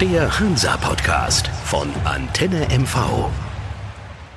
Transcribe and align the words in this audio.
Der 0.00 0.40
Hansa-Podcast 0.40 1.48
von 1.64 1.88
Antenne 2.04 2.66
MV. 2.70 3.28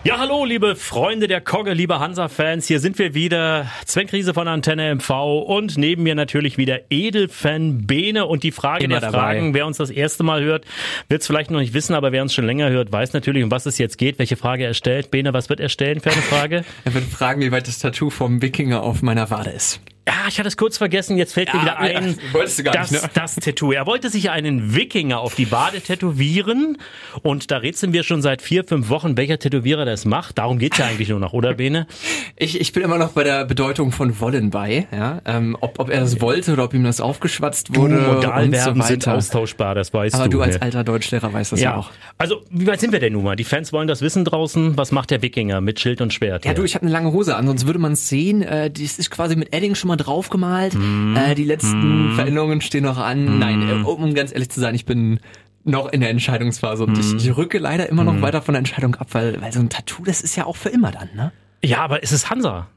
Ja, 0.04 0.20
hallo, 0.20 0.44
liebe 0.44 0.76
Freunde 0.76 1.30
der 1.30 1.40
Kogge, 1.40 1.72
liebe 1.72 2.00
Hansa-Fans. 2.00 2.68
Hier 2.68 2.82
sind 2.82 3.00
wir 3.00 3.14
wieder. 3.14 3.68
Sven 3.86 4.08
Krise 4.08 4.34
von 4.34 4.50
Antenne 4.50 4.94
MV 4.96 5.10
und 5.48 5.78
neben 5.78 6.04
mir 6.04 6.16
natürlich 6.16 6.58
wieder 6.58 6.82
Edelfan 6.90 7.88
Bene. 7.88 8.26
Und 8.26 8.44
die 8.44 8.52
Frage 8.52 8.84
Immer 8.84 9.00
der 9.00 9.12
dabei. 9.12 9.36
Fragen, 9.36 9.54
wer 9.54 9.66
uns 9.66 9.78
das 9.78 9.90
erste 9.90 10.24
Mal 10.24 10.44
hört, 10.44 10.66
wird 11.08 11.22
es 11.22 11.28
vielleicht 11.28 11.50
noch 11.50 11.62
nicht 11.62 11.74
wissen, 11.74 11.94
aber 11.94 12.12
wer 12.12 12.22
uns 12.22 12.34
schon 12.34 12.46
länger 12.46 12.70
hört, 12.70 12.92
weiß 12.92 13.14
natürlich, 13.14 13.46
um 13.46 13.50
was 13.52 13.66
es 13.66 13.78
jetzt 13.78 13.98
geht, 13.98 14.20
welche 14.20 14.36
Frage 14.36 14.66
er 14.66 14.74
stellt. 14.74 15.12
Bene, 15.12 15.34
was 15.34 15.48
wird 15.48 15.62
er 15.62 15.70
stellen 15.70 16.02
für 16.02 16.12
eine 16.12 16.22
Frage? 16.22 16.66
Er 16.84 16.94
wird 16.94 17.06
fragen, 17.06 17.40
wie 17.40 17.54
weit 17.54 17.70
das 17.70 17.80
Tattoo 17.80 18.10
vom 18.10 18.42
Wikinger 18.42 18.84
auf 18.84 19.02
meiner 19.02 19.30
Wade 19.30 19.52
ist. 19.52 19.80
Ja, 20.06 20.14
ich 20.28 20.38
hatte 20.38 20.50
es 20.50 20.58
kurz 20.58 20.78
vergessen, 20.78 21.18
jetzt 21.18 21.34
fällt 21.34 21.54
mir 21.54 21.60
Ja, 21.60 21.78
wieder 21.82 21.92
ja, 21.92 22.00
ein, 22.00 22.18
wolltest 22.34 22.60
du 22.60 22.64
gar 22.64 22.74
das, 22.74 22.92
nicht, 22.92 23.04
ne? 23.04 23.10
das 23.14 23.36
Tattoo. 23.36 23.72
Er 23.72 23.86
wollte 23.86 24.10
sich 24.10 24.30
einen 24.32 24.76
Wikinger 24.76 25.20
auf 25.20 25.34
die 25.36 25.50
Wade 25.52 25.80
tätowieren 25.80 26.78
und 27.22 27.52
da 27.52 27.58
rätseln 27.58 27.94
wir 27.94 28.04
schon 28.04 28.22
seit 28.22 28.42
vier, 28.42 28.66
fünf 28.66 28.90
Wochen, 28.90 29.16
welcher 29.16 29.40
Tätowierer 29.40 29.86
das 29.86 30.04
macht. 30.04 30.38
Darum 30.40 30.60
geht's 30.60 30.78
ja 30.78 30.86
eigentlich 30.88 31.08
nur 31.08 31.20
noch, 31.20 31.32
oder 31.34 31.54
Bene? 31.54 31.88
Ich, 32.36 32.60
ich 32.60 32.74
bin 32.74 32.84
immer 32.84 32.98
noch 32.98 33.12
bei 33.12 33.24
der 33.24 33.46
Bedeutung 33.46 33.92
von 33.92 34.20
wollen 34.20 34.50
bei, 34.50 34.88
ja. 34.92 35.22
Ähm, 35.26 35.56
ob, 35.62 35.80
ob 35.80 35.90
er 35.90 36.00
das 36.02 36.20
wollte 36.20 36.54
oder 36.54 36.64
ob 36.64 36.74
ihm 36.74 36.84
das 36.84 37.00
aufgeschwatzt 37.00 37.76
wurde 37.76 38.00
und 38.00 38.06
so 38.06 38.12
Modalverben 38.14 38.82
sind 38.82 39.06
weiter. 39.06 39.18
austauschbar, 39.18 39.76
das 39.76 39.94
weißt 39.94 40.16
Aber 40.16 40.26
du. 40.26 40.38
du 40.38 40.42
als 40.42 40.56
ne? 40.56 40.64
alter 40.64 40.84
Deutschlehrer 40.84 41.32
weißt 41.32 41.52
das 41.52 41.62
ja, 41.62 41.72
ja, 41.72 41.78
auch. 41.78 41.92
also 42.18 42.42
wie 42.50 42.66
weit 42.66 42.80
sind 42.80 42.92
wir 42.92 43.00
denn 43.00 43.14
nun 43.14 43.24
mal? 43.24 43.36
Die 43.36 43.44
Fans 43.44 43.72
wollen 43.72 43.88
das 43.88 44.02
wissen 44.02 44.26
draußen. 44.26 44.78
Was 44.78 44.92
macht 44.92 45.12
der 45.12 45.22
Wikinger 45.22 45.62
mit 45.62 45.80
Schild 45.80 46.02
und 46.02 46.12
Schwert? 46.12 46.44
Ja, 46.44 46.52
hier? 46.52 46.56
du, 46.56 46.64
ich 46.64 46.74
habe 46.76 46.84
eine 46.86 46.92
lange 46.92 47.12
Hose 47.14 47.36
an, 47.36 47.46
sonst 47.46 47.68
würde 47.68 47.80
man 47.80 47.94
es 47.94 48.10
sehen. 48.10 48.42
Äh, 48.42 48.72
das 48.72 48.98
ist 49.00 49.12
quasi 49.12 49.36
mit 49.36 49.54
Edding 49.54 49.76
schon 49.76 49.90
mal 49.90 49.93
draufgemalt. 49.98 50.74
Mhm. 50.76 51.16
Äh, 51.16 51.36
die 51.36 51.44
letzten 51.46 52.14
Veränderungen 52.16 52.62
stehen 52.62 52.84
noch 52.84 52.98
an. 52.98 53.40
Nein, 53.40 53.68
äh, 53.68 53.74
um, 53.84 54.04
um 54.04 54.14
ganz 54.14 54.32
ehrlich 54.34 54.50
zu 54.50 54.60
sein, 54.60 54.76
ich 54.76 54.86
bin 54.86 55.20
noch 55.64 55.92
in 55.92 56.02
der 56.02 56.10
Entscheidungsphase 56.10 56.84
und 56.84 56.94
Mhm. 56.98 57.18
ich, 57.18 57.26
ich 57.28 57.38
rücke 57.38 57.58
leider 57.58 57.88
immer 57.90 58.04
noch 58.04 58.22
weiter 58.22 58.42
von 58.42 58.54
der 58.54 58.60
Entscheidung 58.60 58.96
ab, 58.96 59.08
weil, 59.12 59.42
weil 59.42 59.54
so 59.54 59.60
ein 59.62 59.70
Tattoo, 59.70 60.04
das 60.04 60.22
ist 60.22 60.36
ja 60.36 60.46
auch 60.46 60.58
für 60.58 60.70
immer 60.70 60.92
dann, 60.92 61.10
ne? 61.16 61.32
ja, 61.64 61.80
aber 61.80 62.04
es 62.04 62.12
ist 62.12 62.30
Hansa. 62.30 62.68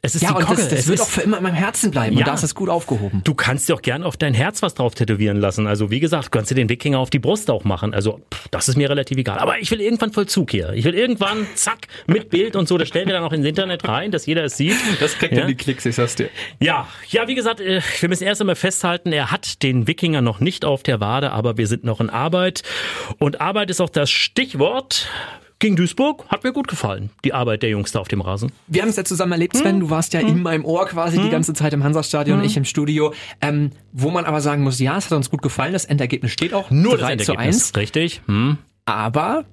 Es 0.00 0.14
ist 0.14 0.22
Ja, 0.22 0.28
die 0.30 0.36
und 0.36 0.44
Kogge. 0.46 0.60
das, 0.60 0.68
das 0.68 0.78
es 0.80 0.86
wird 0.86 1.00
ist, 1.00 1.02
auch 1.04 1.08
für 1.08 1.22
immer 1.22 1.38
in 1.38 1.42
meinem 1.42 1.56
Herzen 1.56 1.90
bleiben 1.90 2.14
Ja. 2.14 2.20
und 2.20 2.28
da 2.28 2.34
ist 2.34 2.44
es 2.44 2.54
gut 2.54 2.68
aufgehoben. 2.68 3.20
Du 3.24 3.34
kannst 3.34 3.68
dir 3.68 3.74
auch 3.74 3.82
gern 3.82 4.04
auf 4.04 4.16
dein 4.16 4.32
Herz 4.32 4.62
was 4.62 4.74
drauf 4.74 4.94
tätowieren 4.94 5.38
lassen. 5.38 5.66
Also 5.66 5.90
wie 5.90 5.98
gesagt, 5.98 6.30
kannst 6.30 6.52
du 6.52 6.54
den 6.54 6.68
Wikinger 6.68 7.00
auf 7.00 7.10
die 7.10 7.18
Brust 7.18 7.50
auch 7.50 7.64
machen. 7.64 7.92
Also 7.94 8.20
pff, 8.32 8.46
das 8.52 8.68
ist 8.68 8.76
mir 8.76 8.88
relativ 8.88 9.18
egal. 9.18 9.38
Aber 9.40 9.58
ich 9.58 9.72
will 9.72 9.80
irgendwann 9.80 10.12
Vollzug 10.12 10.52
hier. 10.52 10.72
Ich 10.74 10.84
will 10.84 10.94
irgendwann, 10.94 11.48
zack, 11.56 11.88
mit 12.06 12.30
Bild 12.30 12.54
und 12.54 12.68
so. 12.68 12.78
Das 12.78 12.86
stellen 12.86 13.08
wir 13.08 13.14
dann 13.14 13.24
auch 13.24 13.32
ins 13.32 13.44
Internet 13.44 13.88
rein, 13.88 14.12
dass 14.12 14.24
jeder 14.26 14.44
es 14.44 14.56
sieht. 14.56 14.76
Das 15.00 15.18
kriegt 15.18 15.32
Ja? 15.32 15.40
dann 15.40 15.48
die 15.48 15.56
Klicks, 15.56 15.84
ich 15.84 15.96
sag's 15.96 16.14
dir. 16.14 16.28
Ja, 16.60 16.86
ja, 17.08 17.26
wie 17.26 17.34
gesagt, 17.34 17.60
äh, 17.60 17.80
wir 17.98 18.08
müssen 18.08 18.22
erst 18.22 18.40
einmal 18.40 18.54
festhalten, 18.56 19.10
er 19.12 19.32
hat 19.32 19.64
den 19.64 19.88
Wikinger 19.88 20.20
noch 20.22 20.38
nicht 20.38 20.64
auf 20.64 20.84
der 20.84 21.00
Wade, 21.00 21.32
aber 21.32 21.58
wir 21.58 21.66
sind 21.66 21.82
noch 21.82 22.00
in 22.00 22.08
Arbeit. 22.08 22.62
Und 23.18 23.40
Arbeit 23.40 23.68
ist 23.70 23.80
auch 23.80 23.90
das 23.90 24.10
Stichwort. 24.10 25.08
Gegen 25.60 25.74
Duisburg 25.74 26.24
hat 26.28 26.44
mir 26.44 26.52
gut 26.52 26.68
gefallen, 26.68 27.10
die 27.24 27.34
Arbeit 27.34 27.62
der 27.64 27.70
Jungs 27.70 27.90
da 27.90 27.98
auf 27.98 28.06
dem 28.06 28.20
Rasen. 28.20 28.52
Wir 28.68 28.82
haben 28.82 28.90
es 28.90 28.96
ja 28.96 29.04
zusammen 29.04 29.32
erlebt, 29.32 29.54
Hm? 29.56 29.60
Sven. 29.62 29.80
Du 29.80 29.90
warst 29.90 30.12
ja 30.12 30.20
in 30.20 30.40
meinem 30.40 30.64
Ohr 30.64 30.86
quasi 30.86 31.20
die 31.20 31.30
ganze 31.30 31.52
Zeit 31.52 31.72
im 31.72 31.82
Hansa-Stadion, 31.82 32.44
ich 32.44 32.56
im 32.56 32.64
Studio. 32.64 33.12
Ähm, 33.40 33.70
wo 33.92 34.10
man 34.10 34.24
aber 34.24 34.40
sagen 34.40 34.62
muss, 34.62 34.78
ja, 34.78 34.96
es 34.96 35.06
hat 35.06 35.12
uns 35.16 35.30
gut 35.30 35.42
gefallen. 35.42 35.72
Das 35.72 35.84
Endergebnis 35.84 36.30
steht 36.30 36.54
auch 36.54 36.70
Nur 36.70 36.96
3 36.96 37.16
das 37.16 37.26
zu 37.26 37.32
Endergebnis, 37.32 37.66
1. 37.70 37.76
richtig? 37.76 38.22
Hm? 38.26 38.58
Aber 38.84 39.44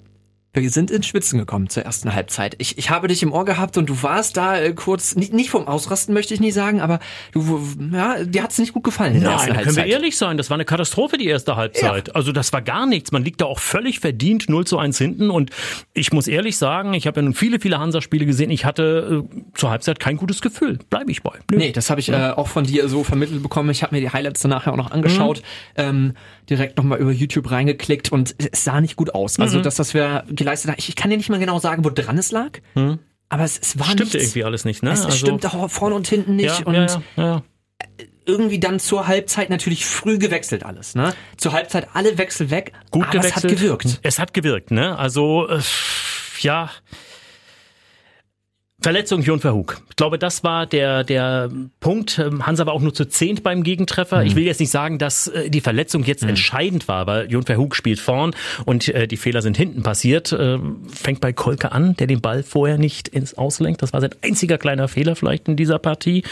wir 0.62 0.70
sind 0.70 0.90
ins 0.90 1.06
Schwitzen 1.06 1.38
gekommen 1.38 1.68
zur 1.68 1.84
ersten 1.84 2.14
Halbzeit. 2.14 2.56
Ich, 2.58 2.78
ich 2.78 2.90
habe 2.90 3.08
dich 3.08 3.22
im 3.22 3.32
Ohr 3.32 3.44
gehabt 3.44 3.76
und 3.76 3.88
du 3.88 4.02
warst 4.02 4.36
da 4.36 4.58
äh, 4.58 4.72
kurz, 4.72 5.16
nicht, 5.16 5.32
nicht 5.32 5.50
vom 5.50 5.68
Ausrasten 5.68 6.14
möchte 6.14 6.34
ich 6.34 6.40
nicht 6.40 6.54
sagen, 6.54 6.80
aber 6.80 6.98
du, 7.32 7.60
ja, 7.92 8.24
dir 8.24 8.42
hat 8.42 8.52
es 8.52 8.58
nicht 8.58 8.72
gut 8.72 8.84
gefallen 8.84 9.14
in 9.14 9.20
der 9.20 9.30
Nein, 9.30 9.38
ersten 9.38 9.54
da 9.54 9.62
können 9.62 9.76
wir 9.76 9.82
Halbzeit. 9.82 10.00
ehrlich 10.00 10.16
sein, 10.18 10.36
das 10.36 10.50
war 10.50 10.56
eine 10.56 10.64
Katastrophe, 10.64 11.18
die 11.18 11.26
erste 11.26 11.56
Halbzeit. 11.56 12.14
Also 12.14 12.32
das 12.32 12.52
war 12.52 12.62
gar 12.62 12.86
nichts. 12.86 13.12
Man 13.12 13.24
liegt 13.24 13.40
da 13.40 13.46
auch 13.46 13.58
völlig 13.58 14.00
verdient 14.00 14.48
0 14.48 14.66
zu 14.66 14.78
1 14.78 14.98
hinten. 14.98 15.30
Und 15.30 15.50
ich 15.92 16.12
muss 16.12 16.28
ehrlich 16.28 16.56
sagen, 16.56 16.94
ich 16.94 17.06
habe 17.06 17.20
ja 17.20 17.22
nun 17.22 17.34
viele, 17.34 17.60
viele 17.60 17.78
Hansa-Spiele 17.78 18.26
gesehen. 18.26 18.50
Ich 18.50 18.64
hatte 18.64 19.24
äh, 19.32 19.40
zur 19.54 19.70
Halbzeit 19.70 20.00
kein 20.00 20.16
gutes 20.16 20.40
Gefühl. 20.40 20.78
Bleibe 20.90 21.10
ich 21.10 21.22
bei. 21.22 21.32
Nö. 21.50 21.58
Nee, 21.58 21.72
das 21.72 21.90
habe 21.90 22.00
ich 22.00 22.08
äh, 22.08 22.30
auch 22.30 22.48
von 22.48 22.64
dir 22.64 22.88
so 22.88 23.04
vermittelt 23.04 23.42
bekommen. 23.42 23.70
Ich 23.70 23.82
habe 23.82 23.94
mir 23.94 24.00
die 24.00 24.10
Highlights 24.10 24.40
danach 24.40 24.66
ja 24.66 24.72
auch 24.72 24.76
noch 24.76 24.90
angeschaut, 24.90 25.42
ähm, 25.76 26.14
direkt 26.48 26.76
nochmal 26.76 26.98
über 26.98 27.12
YouTube 27.12 27.50
reingeklickt 27.50 28.12
und 28.12 28.34
es 28.38 28.64
sah 28.64 28.80
nicht 28.80 28.96
gut 28.96 29.14
aus. 29.14 29.38
Also 29.38 29.60
das, 29.60 29.78
was 29.78 29.94
wir 29.94 30.24
geleistet 30.46 30.70
haben, 30.70 30.78
ich, 30.78 30.88
ich 30.88 30.96
kann 30.96 31.10
dir 31.10 31.16
nicht 31.16 31.28
mal 31.28 31.40
genau 31.40 31.58
sagen, 31.58 31.84
wo 31.84 31.90
dran 31.90 32.16
es 32.18 32.30
lag, 32.30 32.60
aber 33.28 33.44
es, 33.44 33.58
es 33.58 33.78
war 33.78 33.86
Stimmte 33.86 34.04
nichts. 34.04 34.14
irgendwie 34.14 34.44
alles 34.44 34.64
nicht, 34.64 34.82
ne? 34.82 34.92
Es, 34.92 35.04
es 35.04 35.18
stimmte 35.18 35.52
auch 35.52 35.68
vorne 35.70 35.96
und 35.96 36.06
hinten 36.06 36.36
nicht 36.36 36.60
ja, 36.60 36.64
und 36.64 36.74
ja, 36.74 36.86
ja, 36.86 37.02
ja. 37.24 37.42
irgendwie 38.24 38.60
dann 38.60 38.78
zur 38.78 39.08
Halbzeit 39.08 39.50
natürlich 39.50 39.84
früh 39.84 40.18
gewechselt 40.18 40.64
alles. 40.64 40.94
Ne? 40.94 41.12
Zur 41.36 41.52
Halbzeit 41.52 41.88
alle 41.94 42.16
Wechsel 42.18 42.50
weg, 42.50 42.72
Gut 42.92 43.02
aber 43.02 43.12
gewechselt. 43.12 43.36
es 43.36 43.44
hat 43.44 43.50
gewirkt. 43.50 44.00
Es 44.02 44.18
hat 44.20 44.32
gewirkt, 44.32 44.70
ne? 44.70 44.96
Also, 44.96 45.48
äh, 45.48 45.60
ja. 46.40 46.70
Verletzung 48.80 49.22
Jon 49.22 49.40
Verhoek. 49.40 49.80
Ich 49.88 49.96
glaube, 49.96 50.18
das 50.18 50.44
war 50.44 50.66
der, 50.66 51.02
der 51.02 51.50
Punkt. 51.80 52.18
Ähm, 52.18 52.46
Hansa 52.46 52.66
war 52.66 52.74
auch 52.74 52.82
nur 52.82 52.92
zu 52.92 53.06
zehnt 53.06 53.42
beim 53.42 53.62
Gegentreffer. 53.62 54.22
Ich 54.22 54.36
will 54.36 54.44
jetzt 54.44 54.60
nicht 54.60 54.70
sagen, 54.70 54.98
dass 54.98 55.28
äh, 55.28 55.48
die 55.48 55.62
Verletzung 55.62 56.04
jetzt 56.04 56.22
entscheidend 56.22 56.86
war, 56.86 57.06
weil 57.06 57.30
Jon 57.30 57.44
Verhoek 57.44 57.74
spielt 57.74 57.98
vorn 57.98 58.34
und 58.66 58.88
äh, 58.88 59.08
die 59.08 59.16
Fehler 59.16 59.40
sind 59.40 59.56
hinten 59.56 59.82
passiert. 59.82 60.30
Äh, 60.32 60.58
fängt 60.88 61.20
bei 61.20 61.32
Kolke 61.32 61.72
an, 61.72 61.96
der 61.96 62.06
den 62.06 62.20
Ball 62.20 62.42
vorher 62.42 62.76
nicht 62.76 63.08
ins 63.08 63.34
Auslenkt. 63.34 63.82
Das 63.82 63.92
war 63.92 64.00
sein 64.00 64.14
einziger 64.22 64.58
kleiner 64.58 64.88
Fehler 64.88 65.16
vielleicht 65.16 65.48
in 65.48 65.56
dieser 65.56 65.78
Partie. 65.78 66.22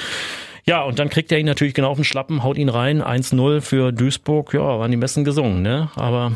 Ja, 0.67 0.83
und 0.83 0.99
dann 0.99 1.11
kriegt 1.11 1.33
er 1.33 1.39
ihn 1.39 1.47
natürlich 1.47 1.75
genau 1.75 1.91
auf 1.91 1.99
den 1.99 2.05
Schlappen, 2.05 2.43
haut 2.43 2.57
ihn 2.57 2.69
rein. 2.69 3.03
1-0 3.03 3.63
für 3.63 3.93
Duisburg. 3.93 4.55
Ja, 4.55 4.61
waren 4.61 4.91
die 4.91 4.97
Messen 4.97 5.25
gesungen, 5.25 5.63
ne? 5.63 5.91
Aber 5.95 6.33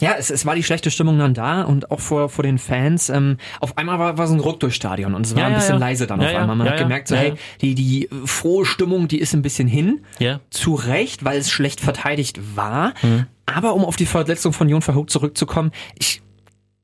Ja, 0.00 0.14
es, 0.18 0.30
es 0.30 0.46
war 0.46 0.54
die 0.54 0.62
schlechte 0.62 0.90
Stimmung 0.90 1.18
dann 1.18 1.34
da 1.34 1.62
und 1.62 1.90
auch 1.90 2.00
vor, 2.00 2.28
vor 2.28 2.42
den 2.44 2.58
Fans. 2.58 3.08
Ähm, 3.08 3.36
auf 3.60 3.76
einmal 3.78 3.98
war, 3.98 4.16
war 4.18 4.26
so 4.28 4.34
ein 4.34 4.40
Ruck 4.40 4.60
durchs 4.60 4.76
Stadion 4.76 5.14
und 5.14 5.26
es 5.26 5.34
war 5.34 5.42
Ja, 5.42 5.48
ein 5.48 5.54
bisschen 5.54 5.74
ja. 5.74 5.78
leise 5.80 6.06
dann 6.06 6.20
Ja, 6.20 6.28
auf 6.30 6.36
einmal. 6.36 6.56
Man 6.56 6.68
hat 6.68 6.78
gemerkt, 6.78 7.08
so, 7.08 7.16
hey, 7.16 7.34
die, 7.60 7.74
die 7.74 8.08
frohe 8.24 8.64
Stimmung, 8.64 9.08
die 9.08 9.18
ist 9.18 9.34
ein 9.34 9.42
bisschen 9.42 9.66
hin. 9.68 10.00
Ja. 10.18 10.40
Zu 10.50 10.74
Recht, 10.74 11.24
weil 11.24 11.38
es 11.38 11.50
schlecht 11.50 11.80
verteidigt 11.80 12.40
war. 12.56 12.94
Mhm. 13.02 13.26
Aber 13.46 13.74
um 13.74 13.84
auf 13.84 13.96
die 13.96 14.06
Verletzung 14.06 14.52
von 14.52 14.68
Jon 14.68 14.82
Verhoek 14.82 15.10
zurückzukommen, 15.10 15.72
ich 15.98 16.22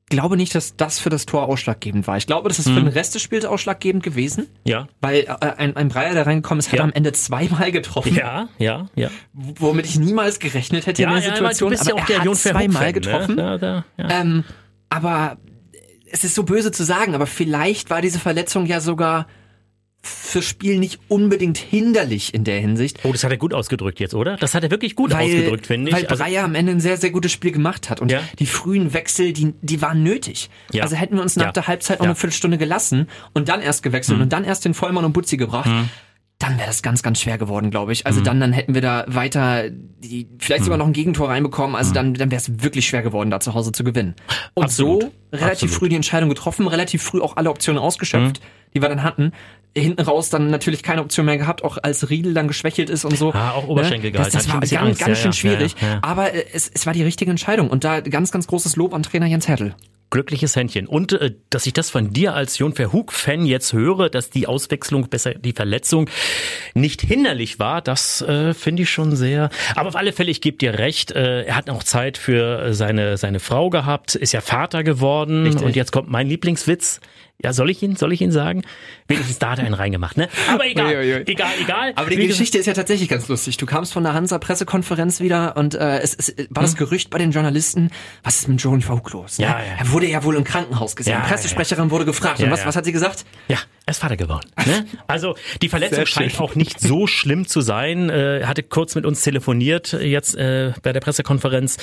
glaube 0.07 0.37
nicht, 0.37 0.53
dass 0.53 0.75
das 0.77 0.99
für 0.99 1.09
das 1.09 1.25
Tor 1.25 1.49
ausschlaggebend 1.49 2.05
war. 2.07 2.15
Ich 2.17 2.27
glaube, 2.27 2.47
das 2.47 2.59
ist 2.59 2.67
Mhm. 2.67 2.73
für 2.75 2.79
den 2.81 2.87
Rest 2.89 3.15
des 3.15 3.21
Spiels 3.23 3.43
ausschlaggebend 3.45 4.03
gewesen. 4.03 4.47
ja, 4.63 4.87
Weil 5.01 5.21
äh, 5.21 5.27
ein, 5.57 5.75
ein 5.75 5.89
Breyer, 5.89 6.13
der 6.13 6.27
reingekommen 6.27 6.59
ist, 6.59 6.71
hat 6.71 6.77
Ja. 6.79 6.83
am 6.83 6.91
Ende 6.93 7.11
zweimal 7.13 7.71
getroffen, 7.71 8.13
ja, 8.15 8.47
ja, 8.59 8.87
ja. 8.95 9.09
womit 9.33 9.85
ich 9.87 9.97
niemals 9.97 10.39
gerechnet 10.39 10.85
hätte 10.85 11.01
Ja, 11.01 11.09
in 11.09 11.15
der 11.15 11.23
ja, 11.23 11.29
Situation. 11.35 11.69
du 11.71 11.75
bist 11.77 11.87
ja 11.87 11.95
auch 11.95 11.99
er 11.99 12.05
der 12.05 12.17
hat 12.19 12.25
Jon 12.25 12.35
zweimal 12.35 12.59
Verhoek-Fan, 12.71 12.93
getroffen. 12.93 13.35
Ne? 13.35 13.41
Ja, 13.41 13.57
da, 13.57 13.85
ja. 13.97 14.21
Ähm, 14.21 14.43
aber 14.89 15.37
es 16.11 16.23
ist 16.23 16.35
so 16.35 16.43
böse 16.43 16.71
zu 16.71 16.83
sagen, 16.83 17.15
aber 17.15 17.25
vielleicht 17.25 17.89
war 17.89 18.01
diese 18.01 18.19
Verletzung 18.19 18.67
ja 18.67 18.79
sogar 18.81 19.25
fürs 20.05 20.45
Spiel 20.45 20.77
nicht 20.79 20.99
unbedingt 21.07 21.57
hinderlich 21.57 22.33
in 22.33 22.43
der 22.43 22.59
Hinsicht. 22.59 22.99
Oh, 23.03 23.11
das 23.11 23.23
hat 23.23 23.31
er 23.31 23.37
gut 23.37 23.53
ausgedrückt 23.53 23.99
jetzt, 23.99 24.13
oder? 24.13 24.37
Das 24.37 24.53
hat 24.53 24.63
er 24.63 24.71
wirklich 24.71 24.95
gut 24.95 25.11
Weil, 25.13 25.25
ausgedrückt, 25.25 25.67
finde 25.67 25.89
ich. 25.89 25.95
weil 25.95 26.05
Also, 26.07 26.23
Breyer 26.23 26.43
am 26.43 26.55
Ende 26.55 26.71
ein 26.73 26.79
sehr, 26.79 26.97
sehr 26.97 27.11
gutes 27.11 27.31
Spiel 27.31 27.51
gemacht 27.51 27.89
hat. 27.89 27.99
Und 28.01 28.11
Ja. 28.11 28.21
die 28.39 28.45
frühen 28.45 28.93
Wechsel, 28.93 29.33
die, 29.33 29.53
die 29.61 29.81
waren 29.81 30.03
nötig. 30.03 30.49
Ja. 30.71 30.83
Also 30.83 30.95
hätten 30.95 31.15
wir 31.15 31.21
uns 31.21 31.35
nach 31.35 31.45
Ja. 31.47 31.51
der 31.51 31.67
Halbzeit 31.67 31.99
noch 31.99 32.05
eine 32.05 32.15
Viertelstunde 32.15 32.57
gelassen 32.57 33.07
und 33.33 33.49
dann 33.49 33.61
erst 33.61 33.83
gewechselt 33.83 34.21
und 34.21 34.31
dann 34.31 34.43
erst 34.43 34.65
den 34.65 34.73
Vollmann 34.73 35.05
und 35.05 35.13
Butzi 35.13 35.37
gebracht, 35.37 35.69
dann 36.37 36.57
wäre 36.57 36.67
das 36.67 36.81
ganz, 36.83 37.01
ganz 37.01 37.21
schwer 37.21 37.37
geworden, 37.37 37.71
glaube 37.71 37.93
ich. 37.93 38.05
Also 38.05 38.19
dann, 38.19 38.41
dann 38.41 38.51
hätten 38.51 38.73
wir 38.75 38.81
da 38.81 39.05
weiter 39.07 39.69
die, 39.69 40.27
vielleicht 40.37 40.65
sogar 40.65 40.77
noch 40.77 40.85
ein 40.85 40.91
Gegentor 40.93 41.29
reinbekommen. 41.29 41.77
Also 41.77 41.93
dann, 41.93 42.13
dann 42.13 42.29
wäre 42.29 42.41
es 42.41 42.61
wirklich 42.61 42.85
schwer 42.87 43.03
geworden, 43.03 43.31
da 43.31 43.39
zu 43.39 43.53
Hause 43.53 43.71
zu 43.71 43.85
gewinnen. 43.85 44.15
Und 44.53 44.63
Absolut. 44.65 45.03
so 45.03 45.11
relativ 45.31 45.51
Absolut. 45.51 45.75
früh 45.75 45.89
die 45.89 45.95
Entscheidung 45.95 46.27
getroffen, 46.27 46.67
relativ 46.67 47.01
früh 47.03 47.21
auch 47.21 47.37
alle 47.37 47.49
Optionen 47.49 47.81
ausgeschöpft, 47.81 48.41
die 48.75 48.81
wir 48.81 48.89
dann 48.89 49.03
hatten. 49.03 49.31
Hinten 49.77 50.01
raus 50.01 50.29
dann 50.29 50.49
natürlich 50.51 50.83
keine 50.83 51.01
Option 51.01 51.25
mehr 51.25 51.37
gehabt, 51.37 51.63
auch 51.63 51.77
als 51.81 52.09
Riedel 52.09 52.33
dann 52.33 52.47
geschwächelt 52.47 52.89
ist 52.89 53.03
und 53.03 53.17
so. 53.17 53.33
Ah, 53.33 53.51
auch 53.51 53.67
Oberschenkel 53.67 54.11
das, 54.11 54.29
gehalten. 54.31 54.37
das 54.37 54.45
ich 54.45 54.53
war 54.53 54.59
ganz, 54.85 54.87
Angst. 54.89 55.05
ganz 55.05 55.17
schön 55.17 55.31
ja, 55.31 55.33
schwierig. 55.33 55.75
ja, 55.81 55.87
ja. 55.87 55.99
Aber 56.01 56.33
äh, 56.33 56.45
es, 56.53 56.69
es 56.73 56.85
war 56.85 56.93
die 56.93 57.03
richtige 57.03 57.31
Entscheidung. 57.31 57.69
Und 57.69 57.83
da 57.83 57.99
ganz, 58.01 58.31
ganz 58.31 58.47
großes 58.47 58.75
Lob 58.77 58.93
an 58.93 59.03
Trainer 59.03 59.25
Jens 59.25 59.47
Hertel. 59.49 59.75
glückliches 60.11 60.55
Händchen. 60.55 60.87
Und 60.87 61.11
äh, 61.11 61.33
dass 61.49 61.65
ich 61.65 61.73
das 61.73 61.89
von 61.89 62.11
dir 62.13 62.33
als 62.35 62.57
Jon 62.57 62.73
Verhoek-Fan 62.73 63.45
jetzt 63.45 63.73
höre, 63.73 64.09
dass 64.09 64.29
die 64.29 64.47
Auswechslung, 64.47 65.09
besser 65.09 65.33
die 65.33 65.51
Verletzung 65.51 66.09
nicht 66.73 67.01
hinderlich 67.01 67.59
war, 67.59 67.81
das 67.81 68.21
äh, 68.21 68.53
finde 68.53 68.83
ich 68.83 68.89
schon 68.89 69.17
sehr. 69.17 69.49
Aber 69.75 69.89
auf 69.89 69.97
alle 69.97 70.13
Fälle, 70.13 70.31
ich 70.31 70.39
gebe 70.39 70.55
dir 70.57 70.79
recht, 70.79 71.11
äh, 71.11 71.43
er 71.43 71.55
hat 71.57 71.69
auch 71.69 71.83
Zeit 71.83 72.17
für 72.17 72.73
seine, 72.73 73.17
seine 73.17 73.41
Frau 73.41 73.69
gehabt, 73.69 74.15
ist 74.15 74.31
ja 74.31 74.39
Vater 74.39 74.85
geworden. 74.85 75.43
Richtig. 75.43 75.65
Und 75.65 75.75
jetzt 75.75 75.91
kommt 75.91 76.09
mein 76.09 76.27
Lieblingswitz. 76.27 77.01
Ja, 77.43 77.51
soll 77.53 77.69
ich 77.69 77.83
ihn, 77.83 77.95
soll 77.95 78.13
ich 78.13 78.21
ihn 78.21 78.31
sagen? 78.31 78.63
Wenigstens 79.07 79.39
da 79.39 79.51
hat 79.51 79.59
er 79.59 79.65
einen 79.65 79.73
reingemacht, 79.73 80.15
ne? 80.17 80.29
Aber 80.51 80.65
egal, 80.67 80.95
Ui, 80.95 81.13
ui, 81.15 81.23
egal, 81.27 81.51
egal. 81.61 81.93
Aber 81.95 82.09
die 82.09 82.17
Wie 82.17 82.27
Geschichte 82.27 82.57
ist 82.57 82.65
ja 82.65 82.73
tatsächlich 82.73 83.09
ganz 83.09 83.27
lustig. 83.27 83.57
Du 83.57 83.65
kamst 83.65 83.91
von 83.93 84.03
der 84.03 84.13
Hansa-Pressekonferenz 84.13 85.19
wieder 85.19 85.57
und 85.57 85.75
äh, 85.75 85.99
es, 85.99 86.15
es 86.15 86.33
war 86.49 86.63
das 86.63 86.75
Gerücht 86.75 87.09
bei 87.09 87.17
den 87.17 87.31
Journalisten, 87.31 87.91
was 88.23 88.39
ist 88.39 88.47
mit 88.47 88.61
Johnny 88.61 88.81
Verhoek 88.81 89.11
los? 89.11 89.37
Ne? 89.37 89.47
Hm? 89.47 89.53
Ja, 89.53 89.59
ja. 89.59 89.79
Er 89.79 89.91
wurde 89.91 90.07
ja 90.07 90.23
wohl 90.23 90.35
im 90.35 90.45
Krankenhaus 90.45 90.95
gesehen. 90.95 91.13
Ja, 91.13 91.21
Die 91.21 91.27
Pressesprecherin 91.27 91.91
wurde 91.91 92.05
gefragt. 92.05 92.39
Ja, 92.39 92.45
und 92.45 92.51
was, 92.51 92.61
ja. 92.61 92.67
was 92.67 92.75
hat 92.77 92.85
sie 92.85 92.93
gesagt? 92.93 93.25
Ja, 93.49 93.57
er 93.85 93.91
ist 93.91 93.99
Vater 93.99 94.17
geworden. 94.17 94.49
Ne? 94.65 94.85
Also 95.07 95.35
die 95.61 95.69
Verletzung 95.69 96.05
scheint 96.05 96.39
auch 96.39 96.55
nicht 96.55 96.79
so 96.79 97.05
schlimm 97.05 97.47
zu 97.47 97.61
sein. 97.61 98.09
Äh, 98.09 98.39
Er 98.39 98.47
hatte 98.47 98.63
kurz 98.63 98.95
mit 98.95 99.05
uns 99.05 99.21
telefoniert 99.21 99.93
äh, 99.93 100.05
jetzt 100.05 100.35
äh, 100.35 100.73
bei 100.81 100.93
der 100.93 100.99
Pressekonferenz 101.01 101.77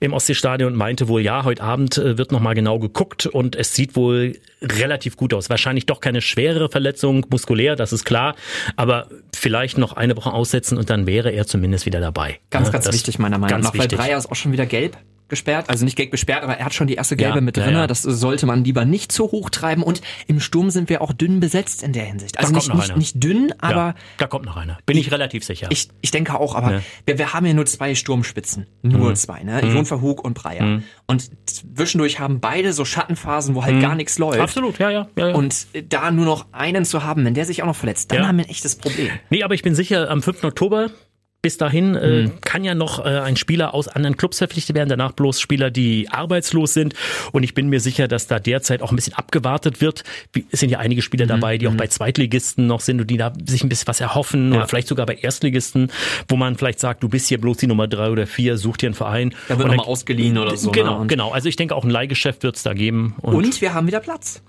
im 0.00 0.12
Ostseestadion 0.14 0.72
und 0.72 0.78
meinte 0.78 1.08
wohl, 1.08 1.20
ja, 1.20 1.44
heute 1.44 1.62
Abend 1.62 1.98
äh, 1.98 2.16
wird 2.16 2.32
nochmal 2.32 2.54
genau 2.54 2.78
geguckt 2.78 3.26
und 3.26 3.56
es 3.56 3.74
sieht 3.74 3.94
wohl 3.96 4.38
relativ 4.62 4.91
gut 5.16 5.34
aus. 5.34 5.50
Wahrscheinlich 5.50 5.86
doch 5.86 6.00
keine 6.00 6.20
schwerere 6.20 6.68
Verletzung, 6.68 7.26
muskulär, 7.30 7.76
das 7.76 7.92
ist 7.92 8.04
klar, 8.04 8.34
aber 8.76 9.08
vielleicht 9.34 9.78
noch 9.78 9.92
eine 9.94 10.16
Woche 10.16 10.32
aussetzen 10.32 10.78
und 10.78 10.90
dann 10.90 11.06
wäre 11.06 11.30
er 11.30 11.46
zumindest 11.46 11.86
wieder 11.86 12.00
dabei. 12.00 12.38
Ganz, 12.50 12.70
ganz 12.70 12.84
Das- 12.86 12.94
wichtig 12.94 13.18
meiner 13.18 13.38
Meinung 13.38 13.60
nach, 13.60 13.76
weil. 13.76 13.88
Dreier 13.88 14.16
ist 14.18 14.30
auch 14.30 14.36
schon 14.36 14.52
wieder 14.52 14.66
gelb 14.66 14.96
gesperrt, 15.32 15.68
also 15.68 15.84
nicht 15.84 15.96
gelb 15.96 16.12
gesperrt, 16.12 16.44
aber 16.44 16.58
er 16.58 16.66
hat 16.66 16.74
schon 16.74 16.86
die 16.86 16.94
erste 16.94 17.16
gelbe 17.16 17.36
Ja, 17.38 17.40
mit 17.40 17.56
ja, 17.56 17.64
drin. 17.64 17.74
ja. 17.74 17.86
Das 17.88 18.02
sollte 18.02 18.46
man 18.46 18.62
lieber 18.62 18.84
nicht 18.84 19.10
zu 19.10 19.24
hoch 19.32 19.50
treiben 19.50 19.82
und 19.82 20.00
im 20.28 20.38
Sturm 20.38 20.70
sind 20.70 20.88
wir 20.90 21.00
auch 21.02 21.12
dünn 21.12 21.40
besetzt 21.40 21.82
in 21.82 21.92
der 21.92 22.04
Hinsicht. 22.04 22.38
Also 22.38 22.52
nicht, 22.54 22.72
nicht, 22.72 22.96
nicht 22.96 23.24
dünn, 23.24 23.52
aber 23.58 23.74
ja, 23.76 23.94
da 24.18 24.26
kommt 24.28 24.44
noch 24.44 24.56
einer. 24.56 24.78
Bin 24.86 24.96
ich 24.96 25.10
relativ 25.10 25.42
sicher. 25.44 25.66
Ich, 25.70 25.88
ich 26.02 26.10
denke 26.12 26.38
auch, 26.38 26.54
aber 26.54 26.82
wir, 27.06 27.18
wir 27.18 27.32
haben 27.32 27.46
ja 27.46 27.54
nur 27.54 27.66
zwei 27.66 27.94
Sturmspitzen. 27.94 28.66
Nur 28.82 29.14
zwei, 29.14 29.42
ne? 29.42 29.64
Jon 29.66 29.86
Verhoek 29.86 30.22
und 30.22 30.34
Breyer. 30.34 30.82
Und 31.06 31.30
zwischendurch 31.48 32.20
haben 32.20 32.40
beide 32.40 32.72
so 32.72 32.84
Schattenphasen, 32.84 33.54
wo 33.54 33.64
halt 33.64 33.80
gar 33.80 33.94
nichts 33.94 34.18
läuft. 34.18 34.38
Absolut, 34.40 34.78
ja, 34.78 34.90
ja, 34.90 35.08
ja. 35.16 35.28
ja. 35.30 35.34
Und 35.34 35.66
da 35.88 36.10
nur 36.10 36.24
noch 36.26 36.46
einen 36.52 36.84
zu 36.84 37.02
haben, 37.02 37.24
wenn 37.24 37.34
der 37.34 37.46
sich 37.46 37.62
auch 37.62 37.66
noch 37.66 37.76
verletzt, 37.76 38.10
dann 38.12 38.18
Ja. 38.20 38.28
haben 38.28 38.36
wir 38.36 38.44
ein 38.44 38.50
echtes 38.50 38.76
Problem. 38.76 39.10
Nee, 39.30 39.42
aber 39.42 39.54
ich 39.54 39.62
bin 39.62 39.74
sicher, 39.74 40.10
am 40.10 40.22
5. 40.22 40.44
Oktober 40.44 40.90
bis 41.42 41.56
dahin 41.58 41.96
äh, 41.96 42.22
Mhm. 42.22 42.40
kann 42.40 42.62
ja 42.64 42.74
noch 42.74 43.04
äh, 43.04 43.08
ein 43.08 43.36
Spieler 43.36 43.74
aus 43.74 43.88
anderen 43.88 44.16
Clubs 44.16 44.38
verpflichtet 44.38 44.76
werden, 44.76 44.88
danach 44.88 45.12
bloß 45.12 45.40
Spieler, 45.40 45.70
die 45.72 46.08
arbeitslos 46.08 46.72
sind. 46.72 46.94
Und 47.32 47.42
ich 47.42 47.52
bin 47.54 47.68
mir 47.68 47.80
sicher, 47.80 48.06
dass 48.08 48.28
da 48.28 48.38
derzeit 48.38 48.80
auch 48.80 48.90
ein 48.92 48.96
bisschen 48.96 49.14
abgewartet 49.14 49.80
wird. 49.80 50.04
Es 50.52 50.60
sind 50.60 50.70
ja 50.70 50.78
einige 50.78 51.00
Mhm. 51.00 51.02
Spieler 51.02 51.26
dabei, 51.26 51.58
die 51.58 51.66
auch 51.68 51.74
bei 51.74 51.88
Zweitligisten 51.88 52.66
noch 52.68 52.80
sind 52.80 53.00
und 53.00 53.10
die 53.10 53.16
da 53.16 53.32
sich 53.44 53.64
ein 53.64 53.68
bisschen 53.68 53.88
was 53.88 54.00
erhoffen 54.00 54.52
oder 54.52 54.68
vielleicht 54.68 54.86
sogar 54.88 55.04
bei 55.04 55.14
Erstligisten, 55.16 55.90
wo 56.28 56.36
man 56.36 56.56
vielleicht 56.56 56.78
sagt, 56.80 57.02
du 57.02 57.08
bist 57.08 57.28
hier 57.28 57.40
bloß 57.40 57.56
die 57.56 57.66
Nummer 57.66 57.88
drei 57.88 58.10
oder 58.10 58.26
vier, 58.28 58.56
such 58.56 58.76
dir 58.76 58.86
einen 58.86 58.94
Verein. 58.94 59.34
Da 59.48 59.58
wird 59.58 59.66
nochmal 59.68 59.86
ausgeliehen 59.86 60.38
oder 60.38 60.56
so. 60.56 60.70
Genau, 60.70 61.00
ne? 61.00 61.06
genau. 61.08 61.30
Also 61.32 61.48
ich 61.48 61.56
denke, 61.56 61.74
auch 61.74 61.82
ein 61.84 61.90
Leihgeschäft 61.90 62.44
wird 62.44 62.54
es 62.56 62.62
da 62.62 62.72
geben. 62.72 63.16
Und, 63.20 63.34
und 63.34 63.60
wir 63.60 63.74
haben 63.74 63.88
wieder 63.88 64.00
Platz. 64.00 64.42